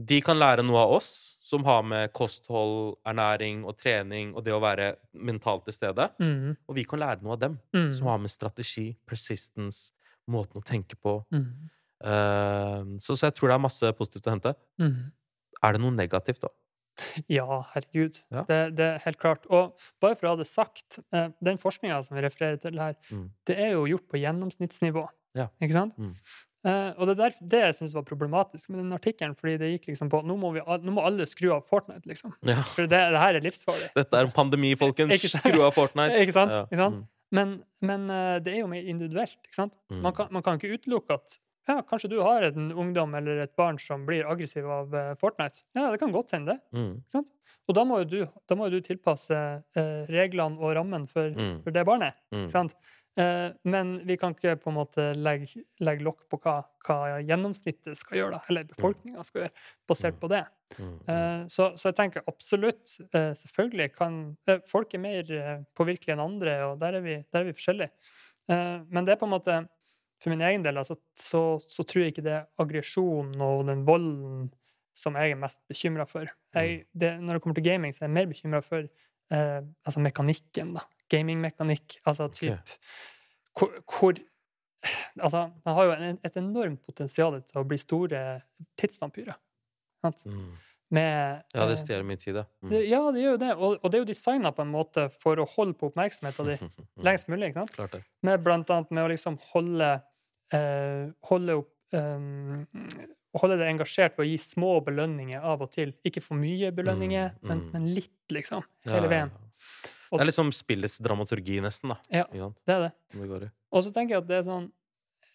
[0.00, 4.54] de kan lære noe av oss, som har med kosthold, ernæring og trening og det
[4.54, 6.06] å være mentalt til stede.
[6.22, 6.54] Mm.
[6.70, 7.90] Og vi kan lære noe av dem, mm.
[7.96, 9.90] som har med strategi, persistence,
[10.30, 11.16] måten å tenke på.
[11.34, 11.46] mm.
[12.06, 14.54] uh, så, så jeg tror det er masse positivt å hente.
[14.80, 15.08] Mhm.
[15.60, 16.48] Er det noe negativt, da?
[17.28, 18.16] Ja, herregud.
[18.32, 18.46] Ja.
[18.48, 19.44] Det, det er helt klart.
[19.52, 22.96] Og bare for å ha det sagt, eh, den forskninga som vi refererer til her,
[23.10, 23.26] Mm.
[23.48, 25.04] det er jo gjort på gjennomsnittsnivå.
[25.36, 25.46] Ja.
[25.60, 26.00] Ikke sant?
[26.66, 29.86] Eh, og det er det jeg syns var problematisk med den artikkelen, fordi det gikk
[29.92, 32.34] liksom på nå må, vi, nå må alle skru av Fortnite, liksom.
[32.44, 32.58] Ja.
[32.74, 33.88] For det, det her er livsfarlig.
[33.96, 35.14] Dette er en pandemi, folkens.
[35.16, 35.46] Ikke sant?
[35.48, 36.18] Skru av Fortnite.
[36.26, 36.52] Ikke sant?
[36.52, 36.66] Ja.
[36.68, 37.00] Ikke sant?
[37.00, 37.06] Mm.
[37.38, 37.54] Men,
[37.86, 39.38] men eh, det er jo mer individuelt.
[39.46, 39.78] ikke sant?
[39.88, 40.02] Mm.
[40.04, 43.52] Man, kan, man kan ikke utelukke at ja, kanskje du har en ungdom eller et
[43.56, 45.62] barn som blir aggressiv av eh, Fortnite.
[45.78, 46.76] Ja, det kan godt hende, det.
[46.76, 47.28] Mm.
[47.70, 49.36] Og da må jo du, må du tilpasse
[50.10, 51.60] reglene og rammen for, Mm.
[51.62, 52.16] for det barnet.
[52.34, 52.44] Mm.
[52.48, 52.74] Ikke sant?
[53.18, 57.98] Eh, men vi kan ikke på en måte legge, legge lokk på hva, hva gjennomsnittet
[57.98, 60.44] skal gjøre, da, eller befolkninga skal gjøre, basert på det.
[60.78, 60.94] Mm.
[61.10, 64.20] Eh, så, så jeg tenker absolutt, eh, selvfølgelig kan
[64.70, 65.28] Folk er mer
[65.78, 67.90] påvirkelige enn andre, og der er vi, der er vi forskjellige.
[68.50, 69.54] Men det er på en måte
[70.18, 73.84] For min egen del altså, så, så tror jeg ikke det er aggresjonen og den
[73.86, 74.48] volden
[74.96, 76.28] som jeg er mest bekymra for.
[76.56, 80.02] Jeg, det, når det kommer til gaming, så er jeg mer bekymra for eh, altså
[80.02, 80.74] mekanikken.
[80.76, 80.84] da.
[81.10, 81.98] Gamingmekanikk.
[82.08, 82.74] Altså typ
[83.58, 84.18] hvor, hvor
[85.20, 88.20] Altså, man har jo en, et enormt potensial til å bli store
[88.80, 89.36] tidsvampyrer.
[90.00, 90.22] Sant?
[90.24, 90.54] Mm.
[90.96, 92.46] Med, Ja, det eh, stjeler mye tid, da.
[92.64, 92.72] Mm.
[92.88, 93.50] ja, det gjør jo det.
[93.58, 96.72] Og, og det er jo designa på en måte for å holde på oppmerksomheten din
[97.06, 97.50] lengst mulig.
[97.50, 97.74] ikke sant?
[97.76, 98.00] Klart det.
[98.26, 99.90] Med blant annet med å liksom holde
[100.56, 102.64] eh, holde opp um,
[103.38, 105.92] Holde det engasjert ved å gi små belønninger av og til.
[106.08, 107.68] Ikke for mye belønninger, Mm, men, mm.
[107.76, 108.64] men litt, liksom.
[108.82, 109.30] Ja, Hele ja, veien.
[109.36, 109.49] ja.
[110.10, 111.98] Det er liksom spillets dramaturgi, nesten, da.
[112.22, 112.24] Ja.
[112.66, 112.90] Det er det.
[113.44, 113.50] Det.
[113.70, 114.66] Og så tenker jeg at det er sånn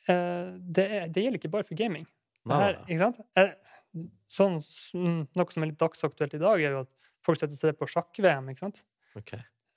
[0.09, 2.07] uh, det, er, det gjelder ikke bare for gaming.
[2.45, 3.21] Her, ikke sant?
[3.39, 3.55] Eh,
[4.35, 4.59] Sånn,
[4.93, 7.87] mm, noe som er litt dagsaktuelt i dag, er jo at folk setter seg på
[7.89, 8.51] sjakk-VM.
[8.51, 8.81] ikke sant?
[9.17, 9.31] Ok.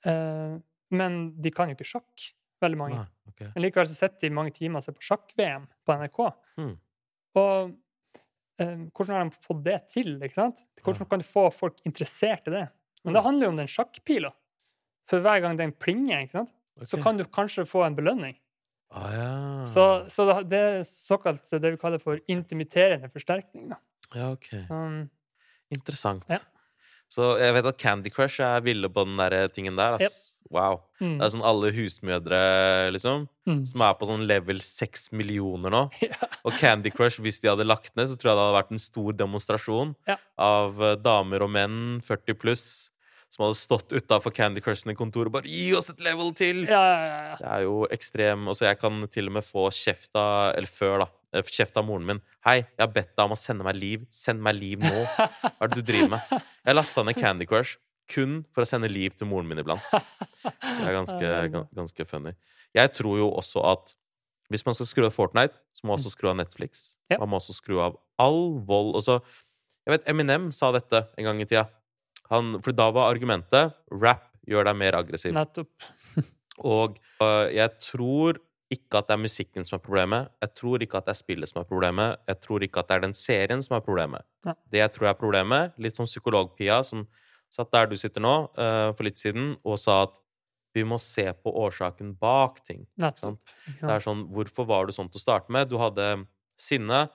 [0.05, 0.59] Uh,
[0.91, 2.25] men de kan jo ikke sjakk,
[2.59, 2.99] veldig mange.
[2.99, 3.51] Nei, okay.
[3.53, 6.19] Men likevel så sitter de mange timer og ser på sjakk-VM på NRK.
[6.59, 6.73] Hmm.
[7.39, 7.71] Og
[8.59, 10.15] eh, hvordan har de fått det til?
[10.17, 10.63] ikke sant?
[10.81, 12.65] Hvordan kan du få folk interessert i det?
[13.05, 14.33] Men det handler jo om den sjakkpila.
[15.09, 16.53] For hver gang den plinger, sant?
[16.87, 18.37] så kan du kanskje få en belønning.
[18.95, 19.31] Ah, ja.
[19.69, 23.69] Så, så det- er såkalt det vi kaller for intimiterende forsterkning.
[23.69, 23.77] Da.
[24.15, 24.47] ja, ok.
[24.69, 25.09] Um,
[25.69, 26.23] Interessant.
[26.29, 26.39] Ja.
[27.09, 29.97] Så jeg vet at Candy Crush er ville på den der tingen der.
[29.99, 30.25] Ass.
[30.49, 30.79] Wow.
[31.01, 32.39] mm, Det er sånn alle husmødre,
[32.95, 33.59] liksom, mm.
[33.69, 35.83] som er på sånn level 6 millioner nå.
[36.01, 36.29] Ja.
[36.45, 38.81] Og Candy Crush, hvis de hadde lagt ned, så tror jeg det hadde vært en
[38.81, 40.17] stor demonstrasjon Ja.
[40.41, 42.65] av eh, damer og menn 40 pluss
[43.29, 46.63] som hadde stått utafor Candy Crushene i kontoret og bare 'Gi oss et level til!'
[46.65, 47.35] Ja, ja, ja.
[47.37, 50.99] Det er jo ekstrem Altså, jeg kan til og med få kjeft av Eller før,
[51.05, 51.07] da.
[51.33, 52.21] eh, Kjeft av moren min.
[52.45, 54.07] 'Hei, jeg har bedt deg om å sende meg liv.
[54.09, 56.41] Send meg liv nå.' Hva er det du driver med?
[56.65, 57.77] Jeg lasta ned Candy Crush
[58.09, 59.85] kun for å sende liv til moren min iblant.
[59.85, 60.01] Så
[60.41, 62.33] det er ganske, ganske funny.
[62.73, 63.93] Jeg tror jo også at
[64.49, 66.95] hvis man skal skru av Fortnite, så må man også skru av Netflix.
[67.19, 68.95] Man må også skru av all vold.
[68.97, 69.19] Og så
[69.85, 71.67] Jeg vet Eminem sa dette en gang i tida.
[72.33, 75.33] Han, for da var argumentet rap gjør deg mer aggressiv.
[75.35, 75.89] Nettopp.
[76.75, 78.39] Og uh, jeg tror
[78.69, 80.29] ikke at det er musikken som er problemet.
[80.43, 82.19] Jeg tror ikke at det er spillet som er problemet.
[82.29, 84.25] Jeg tror ikke at det er den serien som er problemet.
[84.45, 84.53] Ja.
[84.69, 87.07] Det jeg tror er problemet, litt som psykolog-Pia, som
[87.49, 90.17] satt der du sitter nå, uh, for litt siden, og sa at
[90.77, 92.83] vi må se på årsaken bak ting.
[93.01, 93.39] Nettopp.
[93.71, 95.71] Ikke Det er sånn, Hvorfor var du sånn til å starte med?
[95.71, 96.11] Du hadde
[96.61, 97.07] sinne.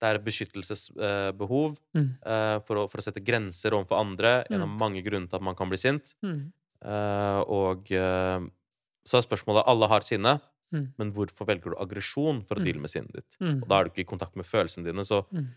[0.00, 2.08] Det er et beskyttelsesbehov Mm.
[2.24, 4.44] uh, for, å, for å sette grenser overfor andre.
[4.50, 4.78] En av Mm.
[4.78, 6.14] mange grunner til at man kan bli sint.
[6.24, 6.52] Mm.
[6.82, 8.40] Uh, og uh,
[9.04, 10.40] så er spørsmålet Alle har sinne,
[10.72, 10.92] Mm.
[10.98, 12.64] men hvorfor velger du aggresjon for å Mm.
[12.64, 13.36] deale med sinnet ditt?
[13.40, 13.62] Mm.
[13.62, 15.02] Og da er du ikke i kontakt med følelsene dine.
[15.04, 15.48] Så Mm.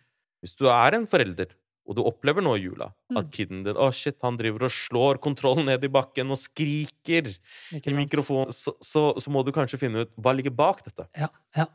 [0.44, 1.48] hvis du er en forelder,
[1.88, 3.32] og du opplever nå i jula at Mm.
[3.32, 7.28] kiden din Å, shit, han driver og slår kontrollen ned i bakken og skriker
[7.74, 11.08] i mikrofonen, så, så, så må du kanskje finne ut hva ligger bak dette.
[11.16, 11.28] Ja.
[11.56, 11.68] ja.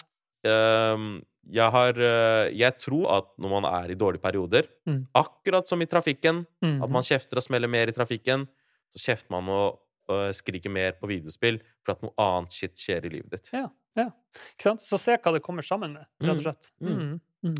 [0.45, 5.07] Ehm, jeg har eh, Jeg tror at når man er i dårlige perioder, Mm.
[5.15, 6.83] akkurat som i trafikken, Mm.
[6.83, 8.47] at man kjefter og smeller mer i trafikken,
[8.95, 13.05] så kjefter man og, og skriker mer på videospill for at noe annet shit skjer
[13.05, 13.51] i livet ditt.
[13.53, 14.09] Ja, ja.
[14.55, 14.81] Ikke sant?
[14.81, 16.71] Så se hva det kommer sammen med, rett og slett.
[16.81, 16.95] Mm.
[16.99, 17.21] Mm.
[17.45, 17.57] Mm.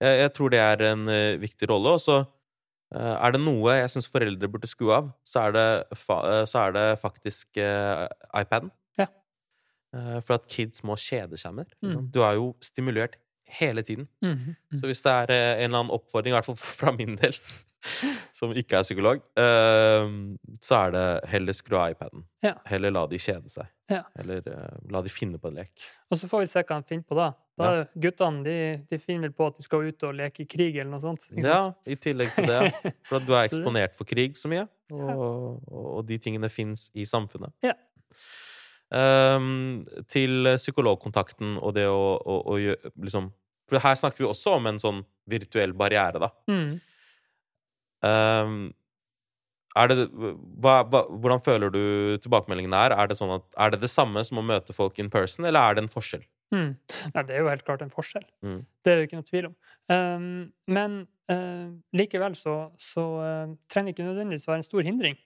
[0.00, 1.96] Jeg, jeg tror det er en uh, viktig rolle.
[1.98, 2.20] Og så
[2.94, 5.98] uh, er det noe jeg syns foreldre burde skue av, så er det,
[6.48, 8.06] så er det faktisk uh,
[8.38, 8.70] iPaden.
[8.98, 9.06] Ja.
[10.20, 11.66] For at kids må kjede seg mer.
[11.82, 12.10] Mm.
[12.12, 13.16] Du er jo stimulert
[13.48, 14.08] hele tiden.
[14.24, 14.54] Mm.
[14.80, 17.36] Så hvis det er eh, en eller annen oppfordring, i hvert fall fra min del,
[18.38, 20.12] som ikke er psykolog, eh,
[20.64, 22.24] så er det heller skru av iPaden.
[22.44, 22.56] Ja.
[22.68, 23.70] Heller la de kjede seg.
[23.88, 24.02] Ja.
[24.20, 25.72] Eller eh, la de finne på en lek.
[26.12, 27.28] Og så får vi se hva de finner på da.
[27.58, 27.84] da Ja.
[28.08, 28.56] Guttene de,
[28.90, 31.28] de finner vel på at de skal ut og leke i krig eller noe sånt.
[31.36, 32.72] Ja, i tillegg til det.
[33.08, 36.88] For at du er eksponert for krig så mye, og, og, og de tingene fins
[36.94, 37.54] i samfunnet.
[37.64, 37.74] Ja.
[38.88, 43.26] Ehm, til psykologkontakten og det å, å, å gjøre liksom
[43.68, 46.30] For her snakker vi også om en sånn virtuell barriere, da.
[46.48, 46.70] Mm.
[48.08, 48.54] Ehm,
[49.92, 51.82] det, hva, hva, hvordan føler du
[52.24, 52.96] tilbakemeldingen er?
[52.96, 55.60] Er det, sånn at, er det det samme som å møte folk in person, eller
[55.60, 56.24] er det en forskjell?
[56.48, 56.72] Mm.
[57.12, 58.24] Nei, det er jo helt klart en forskjell.
[58.40, 58.62] Mm.
[58.64, 59.54] Det er det ikke noe tvil om.
[59.92, 60.26] Um,
[60.72, 60.98] men
[61.28, 65.20] uh, likevel så, så uh, trenger ikke nødvendigvis være en stor hindring.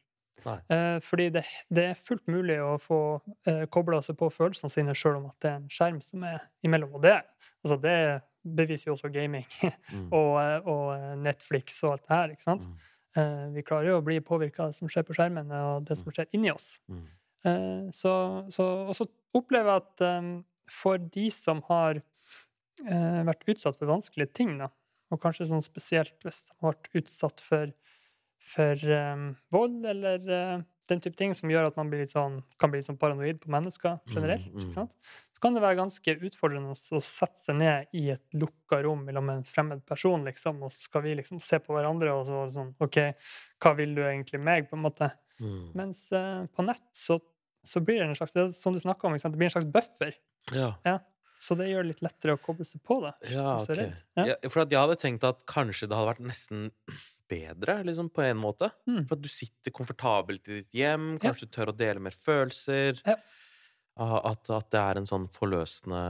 [0.70, 2.98] Uh, fordi det, det er fullt mulig å få
[3.46, 6.40] eh, kobla seg på følelsene sine sjøl om at det er en skjerm som er
[6.66, 6.94] imellom.
[6.98, 7.18] Og det,
[7.62, 7.96] altså det
[8.42, 9.46] beviser jo også gaming
[9.92, 10.08] Mm.
[10.10, 12.32] og, uh, og Netflix og alt det her.
[12.34, 12.66] ikke sant?
[12.66, 12.88] Mm.
[13.12, 15.98] Eh, vi klarer jo å bli påvirka av det som skjer på skjermen, og det
[16.00, 16.78] som skjer inni oss.
[16.88, 17.02] Mm.
[17.44, 18.12] Eh, Så,
[18.54, 19.04] så, og så
[19.36, 20.30] opplever jeg at um,
[20.72, 24.70] for de som har eh, vært utsatt for vanskelige ting, da,
[25.12, 27.74] og kanskje sånn spesielt hvis de har vært utsatt for,
[28.50, 32.72] for um, vold eller uh, den type ting som gjør at man blir sånn, kan
[32.72, 34.72] bli litt sånn paranoid på mennesker generelt, Mm, mm.
[34.74, 39.30] så kan det være ganske utfordrende å sette seg ned i et lukka rom mellom
[39.32, 42.74] en fremmed person, liksom, og så skal vi liksom se på hverandre og så sånn
[42.82, 43.00] OK,
[43.62, 45.10] hva vil du egentlig meg, på en måte?
[45.42, 45.64] Mm.
[45.78, 47.18] Mens uh, på nett så,
[47.66, 50.14] så blir det en slags det er som du om, det blir en slags buffer.
[50.54, 51.00] Ja.
[51.42, 53.16] Så det gjør det litt lettere å koble seg på det.
[53.32, 53.78] Ja, hvis du ok.
[53.80, 54.02] redd.
[54.14, 54.26] Ja.
[54.30, 56.68] Ja, for jeg hadde tenkt at kanskje det hadde vært nesten
[57.32, 58.68] bedre, liksom, på en måte.
[58.88, 59.02] Mm.
[59.08, 61.24] For at du sitter komfortabelt i ditt hjem, Ja.
[61.24, 63.00] kanskje du tør å dele mer følelser.
[63.08, 63.16] Ja.
[64.02, 66.02] At, at det er en sånn forløsende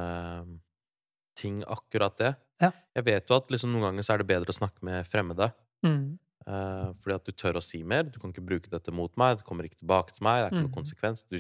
[1.39, 2.35] ting, akkurat det.
[2.63, 2.71] Ja.
[2.95, 5.51] Jeg vet jo at liksom, noen ganger så er det bedre å snakke med fremmede.
[5.87, 6.19] Mm.
[6.43, 8.07] Uh, fordi at du tør å si mer.
[8.11, 9.39] Du kan ikke bruke dette mot meg.
[9.41, 10.41] Det kommer ikke tilbake til meg.
[10.41, 10.69] Det er ikke mm.
[10.69, 11.25] noen konsekvens.
[11.31, 11.39] Du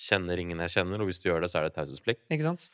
[0.00, 2.24] kjenner ingen jeg kjenner, og hvis du gjør det, så er det taushetsplikt.
[2.30, 2.68] Ikke sant?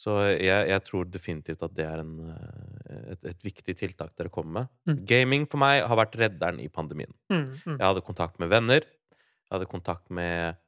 [0.00, 4.32] Så jeg, jeg tror definitivt at det er en, eh, et, et viktig tiltak dere
[4.32, 4.72] kommer med.
[4.88, 4.98] Mm.
[5.12, 7.12] Gaming for meg har vært redderen i pandemien.
[7.32, 7.44] Mm.
[7.52, 7.76] Mm.
[7.76, 8.86] Jeg hadde kontakt med venner.
[8.86, 10.60] Jeg hadde kontakt med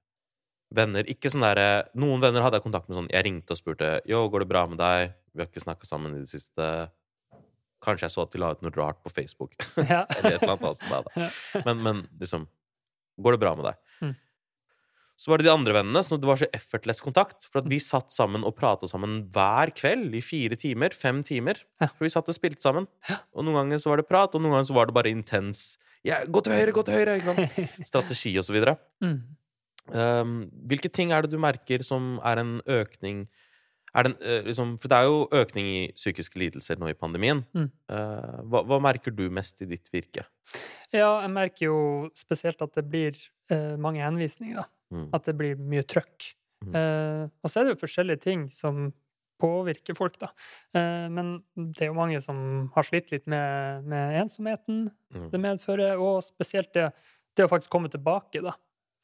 [0.75, 3.91] venner Ikke sånn derre Noen venner hadde jeg kontakt med sånn Jeg ringte og spurte
[4.09, 5.13] Yo, går det bra med deg?
[5.31, 6.65] Vi har ikke snakka sammen i det siste.
[7.83, 9.55] Kanskje jeg så at de la ut noe rart på Facebook.
[9.79, 10.03] Ja.
[10.19, 11.39] eller et eller annet annet.
[11.69, 12.45] Men, men liksom
[13.23, 13.92] Går det bra med deg?
[15.21, 16.03] Så var det de andre vennene.
[16.07, 17.47] Så det var så effortless kontakt.
[17.53, 20.97] For vi satt sammen og prata sammen hver kveld i fire timer.
[20.97, 21.61] Fem timer.
[21.83, 22.89] For vi satt og spilte sammen.
[23.37, 25.77] Og noen ganger så var det prat, og noen ganger så var det bare intens
[26.03, 27.15] ja, Gå til høyre, gå til høyre!
[27.21, 27.63] Ikke sant?
[27.93, 28.75] Strategi og så videre.
[29.05, 29.21] Mm.
[29.93, 30.35] Um,
[30.71, 33.27] hvilke ting er det du merker som er en økning
[33.93, 36.97] er det en, eh, liksom, For det er jo økning i psykiske lidelser nå i
[36.97, 37.45] pandemien.
[37.53, 37.69] Mm.
[37.93, 40.25] Eh, hva, hva merker du mest i ditt virke?
[40.93, 41.81] Ja, jeg merker jo
[42.17, 43.19] spesielt at det blir
[43.51, 44.67] eh, mange henvisninger, da.
[44.93, 45.07] Mm.
[45.17, 46.27] At det blir mye trøkk.
[46.67, 46.75] Mm.
[46.77, 48.93] Eh, og så er det jo forskjellige ting som
[49.43, 50.29] påvirker folk, da.
[50.77, 55.31] Eh, men det er jo mange som har slitt litt med, med ensomheten Mm.
[55.33, 56.87] det medfører, og spesielt det,
[57.37, 58.53] det å faktisk komme tilbake, da,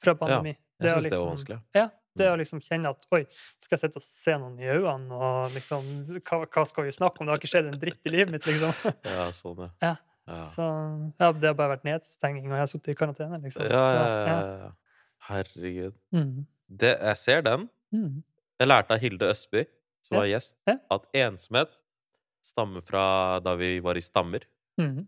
[0.04, 0.54] fra pandemi.
[0.80, 1.58] Ja, Jeg syns det liksom- var vanskelig.
[1.74, 3.24] Ja, det å liksom kjenne at oi,
[3.60, 5.82] skal jeg sitte og se noen i øynene, og liksom
[6.22, 7.26] hva, hva skal vi snakke om?
[7.26, 8.72] Det har ikke skjedd en dritt i livet mitt, liksom.
[9.04, 9.96] Ja, sånn, ja.
[10.28, 10.44] Ja.
[10.52, 10.64] Så
[11.18, 13.62] ja, det har bare vært nedstenging, og jeg har sittet i karantene, liksom.
[13.68, 14.70] Ja, ja, ja.
[15.28, 15.94] Herregud.
[16.14, 16.46] Mm.
[16.68, 17.68] Det, jeg ser den.
[17.94, 18.22] Mm.
[18.60, 19.64] Jeg lærte av Hilde Østby,
[20.02, 20.20] som Ja.
[20.20, 20.76] var gjest, Ja.
[20.90, 21.68] at ensomhet
[22.42, 24.40] stammer fra da vi var i stammer.
[24.80, 25.06] Mm.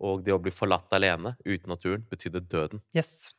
[0.00, 2.80] Og det å bli forlatt alene uten naturen betydde døden.
[2.94, 3.30] Yes.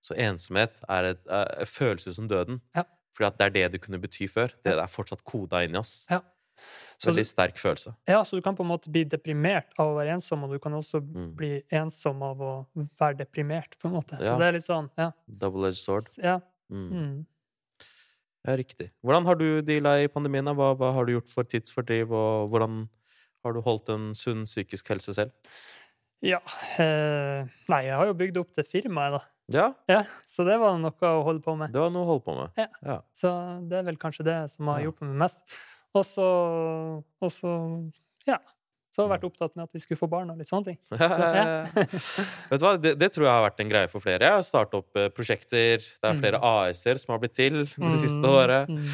[0.00, 2.60] Så ensomhet er et, følelse føles som døden.
[2.76, 2.84] Ja.
[3.16, 4.52] Fordi det er det det kunne bety før.
[4.64, 6.06] Det er fortsatt koda inni oss.
[6.10, 6.20] Ja.
[6.98, 7.94] Så Veldig sterk følelse.
[8.08, 10.58] Ja, så du kan på en måte bli deprimert av å være ensom, og du
[10.62, 11.34] kan også Mm.
[11.36, 14.18] bli ensom av å være deprimert, på en måte.
[14.20, 14.34] Ja.
[14.34, 15.10] Så det er litt sånn, ja.
[15.28, 16.08] Double-edged sword.
[16.22, 16.40] ja.
[16.70, 16.90] Mm.
[16.90, 17.26] Mm.
[18.46, 18.90] Ja, riktig.
[19.04, 20.44] Hvordan har du deala i pandemien?
[20.56, 22.88] Hva, hva har du gjort for tidsfordriv, og hvordan
[23.44, 25.32] har du holdt en sunn psykisk helse selv?
[26.24, 26.38] Ja.
[26.80, 29.22] Eh, nei, jeg har jo bygd opp det firmaet, da.
[29.52, 31.70] Ja, Ja, så det var noe å holde på med.
[31.72, 32.50] det var noe å holde på med.
[32.56, 32.66] Ja.
[32.82, 32.98] Ja.
[33.12, 33.28] Så
[33.68, 35.42] det er vel kanskje det som har hjulpet meg mest.
[35.94, 36.28] Og så
[37.22, 37.54] Og så
[38.26, 38.38] Ja.
[38.94, 40.76] Så har jeg vært opptatt med at vi skulle få barn og litt sånne ting.
[40.94, 41.64] Så, ja.
[42.52, 44.22] Vet du hva, det, det tror jeg har vært en greie for flere.
[44.22, 45.82] Jeg har startet opp eh, prosjekter.
[45.82, 46.46] Det er flere Mm.
[46.46, 48.70] AS-er som har blitt til det siste Mm, året.
[48.70, 48.88] mm.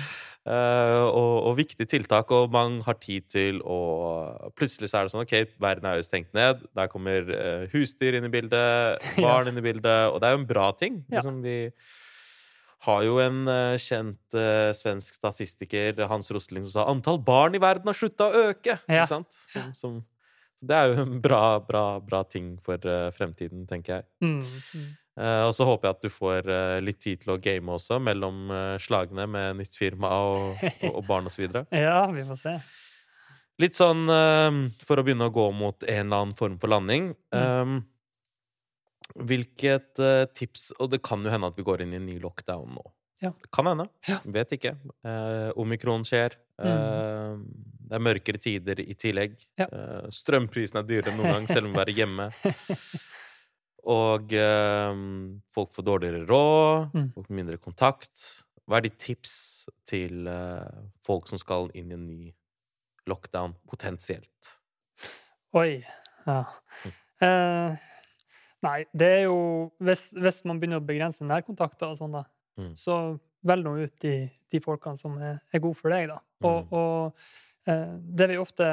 [0.49, 3.77] Uh, og, og viktige tiltak, og man har tid til å
[4.57, 6.63] Plutselig så er det sånn OK, verden er jo stengt ned.
[6.75, 10.41] Der kommer uh, husdyr inn i bildet, barn inn i bildet, og det er jo
[10.41, 11.03] en bra ting.
[11.13, 11.19] Ja.
[11.21, 11.59] Liksom, vi
[12.87, 17.61] har jo en eh, kjent uh, svensk statistiker, Hans Rosling, som sa antall barn i
[17.61, 18.79] verden har slutta å øke.
[18.89, 19.05] Ja.
[19.09, 19.27] Som,
[19.77, 20.01] som,
[20.57, 24.09] så det er jo en bra, bra, bra ting for uh, fremtiden, tenker jeg.
[24.25, 24.89] Mm, mm.
[25.21, 26.53] Uh, og så håper jeg at du får
[26.87, 28.49] litt tid til å game også, mellom
[28.81, 31.45] slagene med nytt firma og, og, og barn osv.
[31.77, 32.59] Ja, vi får se.
[33.61, 37.11] Litt sånn for å begynne å gå mot en eller annen form for landing.
[37.37, 37.83] Mm.
[39.15, 42.19] Hvilket uh, tips Og det kan jo hende at vi går inn i en ny
[42.23, 42.85] lockdown nå.
[43.21, 43.33] Ja.
[43.53, 43.89] Kan hende.
[44.09, 44.19] Ja.
[44.25, 44.33] Mm.
[44.37, 44.73] Vet ikke.
[45.05, 46.37] Uh, omikron skjer.
[46.61, 47.35] Eh,
[47.89, 49.35] det er mørkere tider i tillegg.
[49.61, 49.67] Ja.
[50.13, 52.27] Strømprisen er dyrere enn noen gang, selv om vi er hjemme.
[53.97, 54.35] Og
[55.57, 57.07] folk får dårligere råd, Mm.
[57.15, 58.27] folk får mindre kontakt.
[58.69, 59.33] Hva er ditt tips
[59.89, 60.29] til
[61.01, 62.35] folk som skal inn i en ny
[63.09, 64.53] lockdown, potensielt?
[65.57, 65.81] Oi.
[66.29, 66.45] Ja.
[67.25, 67.77] Eh,
[68.63, 69.37] nei, det er jo
[69.81, 72.25] hvis, hvis man begynner å begrense nærkontakter og sånn, da,
[72.59, 72.75] Mm.
[72.77, 76.19] så velg nå ut de, de folkene som er, er gode for deg, da.
[76.45, 76.73] Og, Mm.
[76.73, 77.15] og
[77.67, 78.67] eh, det vi ofte,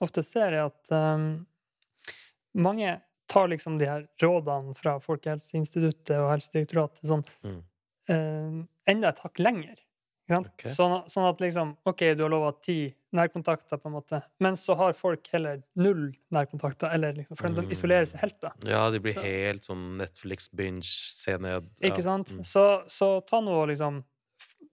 [0.00, 1.38] ofte ser, er at eh,
[2.54, 7.62] mange tar liksom de her rådene fra Folkehelseinstituttet og Helsedirektoratet sånn Mm.
[8.08, 9.74] eh, enda et hakk lenger.
[10.28, 10.48] Ikke sant?
[10.54, 10.74] Okay.
[10.74, 14.76] Sånn, sånn at liksom OK, du har lova ti nærkontakter, på en måte, men så
[14.78, 17.70] har folk heller null nærkontakter, eller liksom, for de Mm.
[17.72, 18.50] isolerer seg helt, da.
[18.64, 21.64] Ja, de blir Så- helt sånn Netflix-binge, se ned.
[21.82, 22.32] Ikke sant?
[22.36, 22.44] Mm.
[22.44, 24.04] Så, så ta nå liksom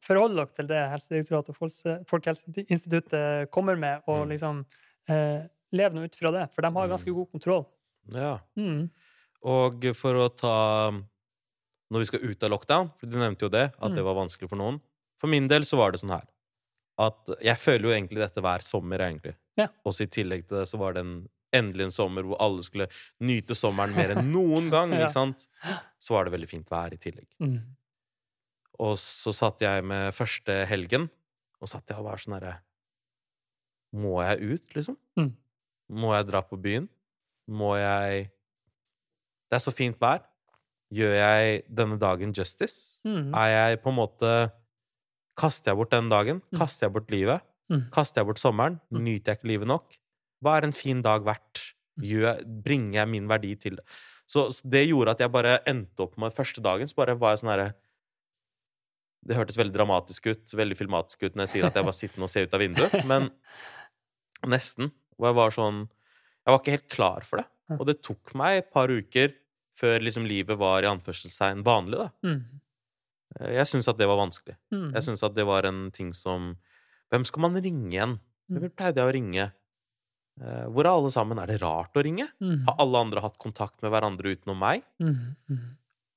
[0.03, 4.29] Forhold dere til det Helsedirektoratet og Folkehelseinstituttet kommer med, og Mm.
[4.33, 4.65] liksom
[5.07, 7.15] eh, lev nå ut fra det, for de har ganske Mm.
[7.15, 7.65] god kontroll.
[8.11, 8.39] Ja.
[8.57, 8.89] Mm.
[9.43, 10.91] Og for å ta
[11.91, 13.95] Når vi skal ut av lockdown, for du nevnte jo det, at Mm.
[13.95, 14.81] det var vanskelig for noen.
[15.19, 16.23] For min del så var det sånn her
[17.01, 19.33] at jeg føler jo egentlig dette hver sommer, egentlig.
[19.57, 19.69] Ja.
[19.87, 21.13] Også i tillegg til det så var det en,
[21.53, 22.89] endelig en sommer hvor alle skulle
[23.25, 24.93] nyte sommeren mer enn noen gang.
[24.97, 25.07] Ja.
[25.07, 25.47] ikke sant?
[26.01, 27.29] Så var det veldig fint vær i tillegg.
[27.41, 27.57] Mm.
[28.83, 31.07] Og så satt jeg med første helgen,
[31.61, 32.57] og satt jeg og var sånn herre
[33.95, 34.97] Må jeg ut, liksom?
[35.19, 35.31] Mm.
[35.93, 36.89] Må jeg dra på byen?
[37.47, 38.29] Må jeg
[39.49, 40.23] Det er så fint vær.
[40.93, 42.99] Gjør jeg denne dagen justice?
[43.05, 43.31] Mm.
[43.37, 44.33] Er jeg på en måte
[45.39, 46.41] Kaster jeg bort den dagen?
[46.51, 46.59] Mm.
[46.59, 47.45] Kaster jeg bort livet?
[47.71, 47.85] Mm.
[47.93, 48.79] Kaster jeg bort sommeren?
[48.93, 49.03] Mm.
[49.07, 49.95] Nyter jeg ikke livet nok?
[50.43, 51.61] Hva er en fin dag verdt?
[52.03, 53.85] Gjør, bringer jeg min verdi til det?
[54.29, 57.35] Så så det gjorde at jeg bare endte opp med første dagen, så bare var
[57.35, 57.67] jeg sånn herre
[59.23, 62.27] Det hørtes veldig dramatisk ut, veldig filmatisk ut når jeg sier at jeg var sittende
[62.27, 63.29] og ser ut av vinduet, men
[64.49, 64.91] nesten.
[65.19, 67.47] Og jeg var sånn Jeg var ikke helt klar for det.
[67.79, 69.31] Og det tok meg et par uker
[69.79, 72.09] før liksom livet var i anførselstegn vanlig, da.
[72.27, 72.41] Mm.
[73.39, 74.55] Eh, Jeg syns at det var vanskelig.
[74.73, 74.91] Mm.
[74.93, 76.55] Jeg syns at det var en ting som
[77.13, 78.15] Hvem skal man ringe igjen?
[78.49, 78.57] Mm.
[78.59, 79.43] Hvem pleide jeg å ringe?
[80.41, 81.37] Eh, Hvor er alle sammen?
[81.39, 82.25] Er det rart å ringe?
[82.41, 82.63] Mm.
[82.65, 84.81] Har alle andre hatt kontakt med hverandre utenom meg?
[85.01, 85.35] Mm.
[85.49, 85.59] Mm.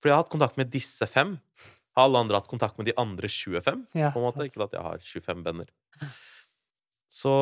[0.00, 1.34] For jeg har hatt kontakt med disse fem.
[1.96, 3.86] Har alle andre hatt kontakt med de andre 25?
[3.96, 4.40] Ja, på en måte.
[4.40, 4.52] sant.
[4.52, 5.68] Ikke at jeg har 25 venner.
[7.12, 7.32] Så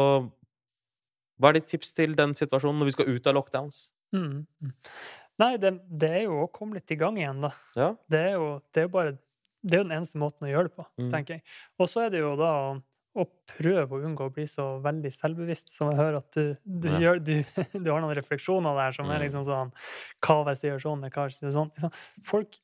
[1.40, 3.78] hva er ditt tips til den situasjonen når vi skal ut av lockdowns?
[4.14, 4.44] Mm.
[4.62, 4.72] Mm.
[5.42, 7.50] Nei, det, det er jo å komme litt i gang igjen, da.
[7.74, 7.88] Ja.
[8.10, 9.16] Det er jo, det er jo bare
[9.64, 11.10] Det er jo den eneste måten å gjøre det på, Mm.
[11.10, 11.42] tenker jeg.
[11.80, 12.82] Og så er det jo da å,
[13.16, 16.88] å prøve å unngå å bli så veldig selvbevisst, som jeg hører at du, du
[16.90, 16.98] Ja.
[16.98, 17.34] gjør du,
[17.84, 19.14] du har noen refleksjoner der som Mm.
[19.16, 19.72] er liksom sånn
[20.20, 21.92] Hva hvis jeg gjør sånn, eller hva hvis jeg gjør sånn?
[22.24, 22.58] Folk,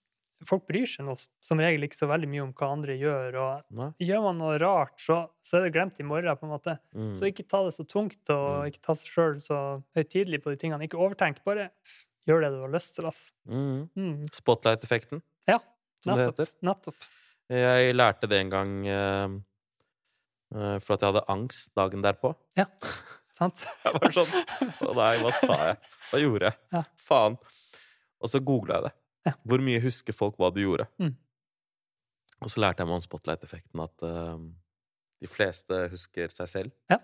[0.45, 3.63] folk bryr seg nå som regel ikke så veldig mye om hva andre gjør, og
[3.77, 3.91] Nei.
[4.01, 6.79] gjør man noe rart, så, så er det glemt i morgen, på en måte.
[6.97, 7.15] Mm.
[7.15, 8.71] Så ikke ta det så tungt, og Mm.
[8.73, 10.83] ikke ta seg sjøl så høytidelig på de tingene.
[10.89, 11.71] Ikke overtenk, bare
[12.27, 13.05] gjør det du har lyst til.
[13.49, 14.29] Mm.
[14.33, 15.21] Spotlight-effekten,
[16.05, 16.53] som det heter.
[16.67, 17.09] Nettopp.
[17.51, 19.39] Jeg lærte det en gang eh,
[20.83, 22.33] for at jeg hadde angst dagen derpå.
[22.59, 22.67] Ja,
[23.39, 23.65] sant?
[23.85, 24.31] Jeg var sånn
[24.87, 25.81] Å nei, hva sa jeg?
[26.11, 26.61] Hva gjorde jeg?
[26.77, 26.85] Ja.
[27.09, 27.39] Faen.
[28.21, 28.95] Og så googla jeg det.
[29.31, 29.35] Ja.
[29.49, 30.87] Hvor mye husker folk hva du gjorde?
[31.03, 31.13] Mm.
[32.41, 34.39] Og så lærte jeg meg om spotlight-effekten at uh,
[35.21, 36.75] de fleste husker seg selv.
[36.89, 37.01] Ja,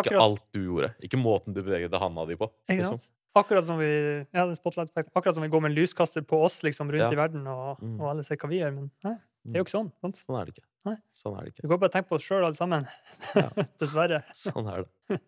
[0.00, 0.90] ikke alt du gjorde.
[1.04, 2.48] Ikke måten du beveget handa di på.
[2.68, 2.98] liksom.
[3.38, 3.88] Akkurat som vi
[4.34, 4.44] ja.
[4.50, 7.12] Akkurat som vi går med en lyskaster på oss liksom, rundt Ja.
[7.12, 8.00] i verden, og, Mm.
[8.00, 8.74] og alle ser hva vi gjør.
[8.74, 9.14] Men nei,
[9.44, 9.92] det er jo ikke sånn.
[10.00, 10.22] sant?
[10.26, 10.66] Sånn er det ikke.
[10.84, 10.96] Nei.
[11.12, 11.62] Sånn er det ikke.
[11.62, 12.88] Vi går bare og tenker på oss sjøl, alle sammen.
[13.36, 13.48] Ja.
[13.80, 14.22] Dessverre.
[14.34, 15.20] Sånn er det.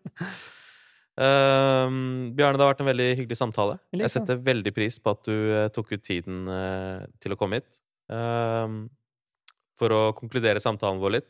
[1.21, 3.77] Ehm, Bjarne, det har vært en veldig hyggelig samtale.
[3.93, 7.59] Jeg setter veldig pris på at du eh, tok ut tiden uh, til å komme
[7.61, 7.79] hit.
[8.09, 8.87] Ehm,
[9.77, 11.29] for å konkludere samtalen vår litt.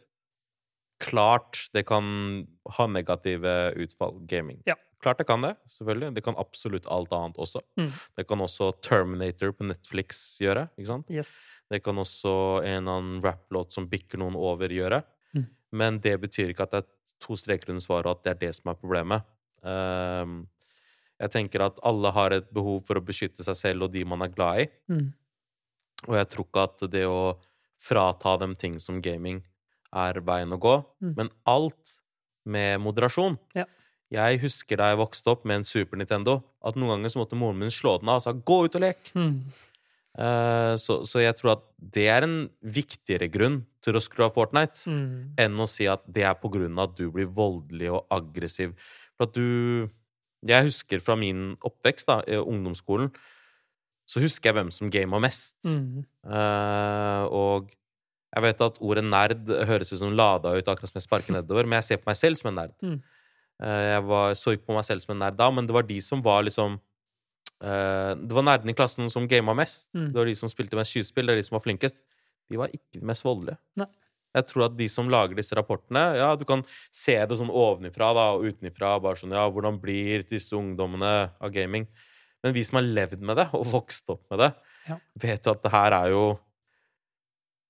[1.03, 2.47] Klart det kan
[2.77, 4.61] ha negative utfall, gaming.
[4.69, 4.75] Ja.
[5.03, 6.13] Klart det kan det, selvfølgelig.
[6.15, 7.59] Det kan absolutt alt annet også.
[7.79, 7.89] Mm.
[8.15, 10.69] Det kan også Terminator på Netflix gjøre.
[10.77, 11.11] ikke sant?
[11.11, 11.33] Yes.
[11.71, 15.01] Det kan også en eller annen rapplåt som bikker noen over, gjøre.
[15.35, 15.45] Mm.
[15.75, 16.89] Men det betyr ikke at det er
[17.23, 19.27] to streker under svaret, og at det er det som er problemet.
[19.63, 20.43] Um,
[21.23, 24.23] jeg tenker at alle har et behov for å beskytte seg selv og de man
[24.25, 24.69] er glad i.
[24.91, 25.09] Mm.
[26.09, 27.35] Og jeg tror ikke at det å
[27.83, 29.41] frata dem ting som gaming
[29.93, 30.75] er veien å gå.
[31.03, 31.13] Mm.
[31.19, 31.95] Men alt
[32.43, 33.37] med moderasjon.
[33.55, 33.67] Ja.
[34.11, 37.37] Jeg husker da jeg vokste opp med en Super Nintendo, at noen ganger så måtte
[37.39, 39.13] moren min slå den av og sa 'gå ut og lek'.
[39.15, 39.43] Mm.
[40.13, 44.35] Uh, så, så jeg tror at det er en viktigere grunn til å skru av
[44.35, 45.33] Fortnite Mm.
[45.41, 48.75] enn å si at det er på grunn av at du blir voldelig og aggressiv.
[49.17, 49.89] For at du
[50.45, 53.09] Jeg husker fra min oppvekst, da, i ungdomsskolen,
[54.05, 55.55] så husker jeg hvem som gama mest.
[55.63, 56.03] Mm.
[56.27, 57.71] Uh, og
[58.35, 61.63] jeg vet at ordet nerd høres ut som lada ut akkurat som jeg sparker nedover,
[61.63, 62.75] men jeg ser på meg selv som en nerd.
[62.83, 62.99] Mm.
[63.63, 65.85] Eh, jeg var, så ikke på meg selv som en nerd da, men det var
[65.87, 66.75] de som var liksom
[67.63, 69.87] eh, Det var nerdene i klassen som gama mest.
[69.95, 70.09] Mm.
[70.11, 72.03] Det var de som spilte mest skyspill, det er de som var flinkest.
[72.51, 73.59] De var ikke de mest voldelige.
[73.79, 73.87] Nei.
[74.33, 78.07] Jeg tror at de som lager disse rapportene Ja, du kan se det sånn ovenifra
[78.17, 78.95] da, og utenifra.
[79.01, 81.85] Bare sånn Ja, hvordan blir disse ungdommene av gaming?
[82.43, 84.51] Men vi som har levd med det, og vokst opp med det,
[84.89, 84.97] Ja.
[85.15, 86.25] vet jo at det her er jo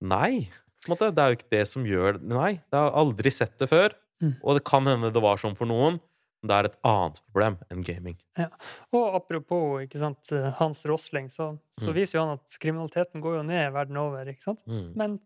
[0.03, 0.49] Nei.
[0.83, 2.27] Det er jo ikke det som gjør det.
[2.27, 2.51] Nei.
[2.59, 3.93] Jeg har aldri sett det før.
[4.23, 4.33] Mm.
[4.41, 5.97] Og det kan hende det var sånn for noen,
[6.41, 8.15] men det er et annet problem enn gaming.
[8.39, 8.47] Ja.
[8.95, 11.93] Og apropos ikke sant, eh, Hans Rosling, så, så Mm.
[11.97, 14.25] viser jo han at kriminaliteten går jo ned verden over.
[14.31, 14.63] ikke sant?
[14.67, 14.93] Mm.
[14.95, 15.19] Men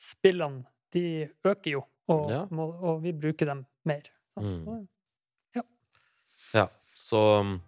[0.00, 2.46] spillene, de øker jo, og, Ja.
[2.50, 4.02] må, og vi bruker dem mer.
[4.34, 4.48] sant?
[4.48, 4.64] Mm.
[4.64, 5.62] Så,
[6.54, 7.60] Ja, så um,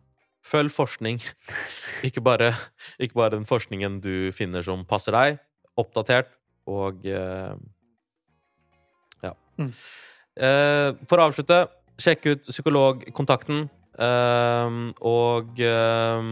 [0.43, 1.19] følg forskning.
[2.07, 2.55] ikke, bare,
[2.99, 5.39] ikke bare den forskningen du finner som passer deg.
[5.77, 6.31] Oppdatert
[6.67, 7.55] og eh,
[9.23, 9.35] Ja.
[9.59, 9.73] Mm.
[10.39, 11.65] Eh, for å avslutte,
[12.01, 13.69] sjekk ut Psykologkontakten.
[14.01, 16.31] eh, og eh,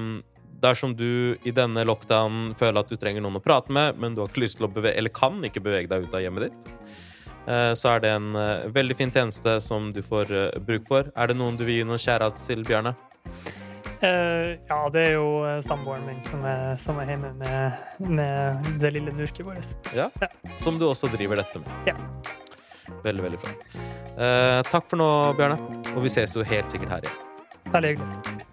[0.62, 4.22] dersom du i denne lockdown føler at du trenger noen å prate med, men du
[4.22, 6.72] har ikke lyst til å bevege, eller kan ikke bevege deg ut av hjemmet ditt,
[7.46, 8.32] eh, så er det en
[8.72, 10.32] veldig fin tjeneste som du får
[10.64, 11.12] bruk for.
[11.14, 12.94] Er det noen du vil gi noen kjærhet til, Bjarne?
[13.99, 18.92] Uh, ja, det er jo samboeren min som er, som er hjemme med, med det
[18.94, 19.66] lille nurket vårt.
[19.90, 20.07] Ja.
[20.22, 20.28] Ja.
[20.62, 21.90] Som du også driver dette med.
[21.90, 21.96] Ja.
[23.05, 23.55] Veldig, veldig bra.
[24.18, 25.59] Eh, takk for nå, Bjarne.
[25.94, 27.24] Og vi ses jo helt sikkert her igjen.
[27.72, 28.46] Veldig hyggelig.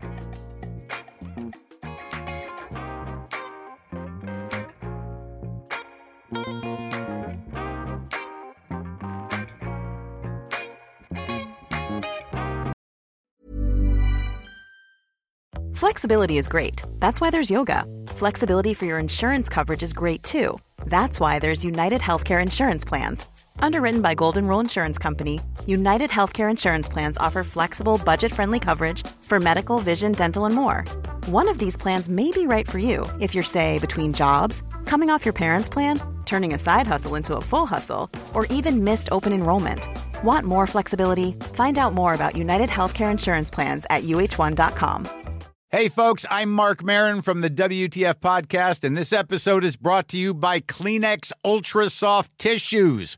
[15.86, 16.82] Flexibility is great.
[17.00, 17.86] That's why there's yoga.
[18.08, 20.58] Flexibility for your insurance coverage is great too.
[20.86, 23.28] That's why there's United Healthcare Insurance Plans.
[23.66, 29.02] Underwritten by Golden Rule Insurance Company, United Healthcare Insurance Plans offer flexible, budget friendly coverage
[29.24, 30.84] for medical, vision, dental, and more.
[31.26, 35.10] One of these plans may be right for you if you're, say, between jobs, coming
[35.10, 39.10] off your parents' plan, turning a side hustle into a full hustle, or even missed
[39.12, 39.88] open enrollment.
[40.24, 41.32] Want more flexibility?
[41.54, 45.26] Find out more about United Healthcare Insurance Plans at uh1.com.
[45.72, 50.18] Hey, folks, I'm Mark Marin from the WTF Podcast, and this episode is brought to
[50.18, 53.18] you by Kleenex Ultra Soft Tissues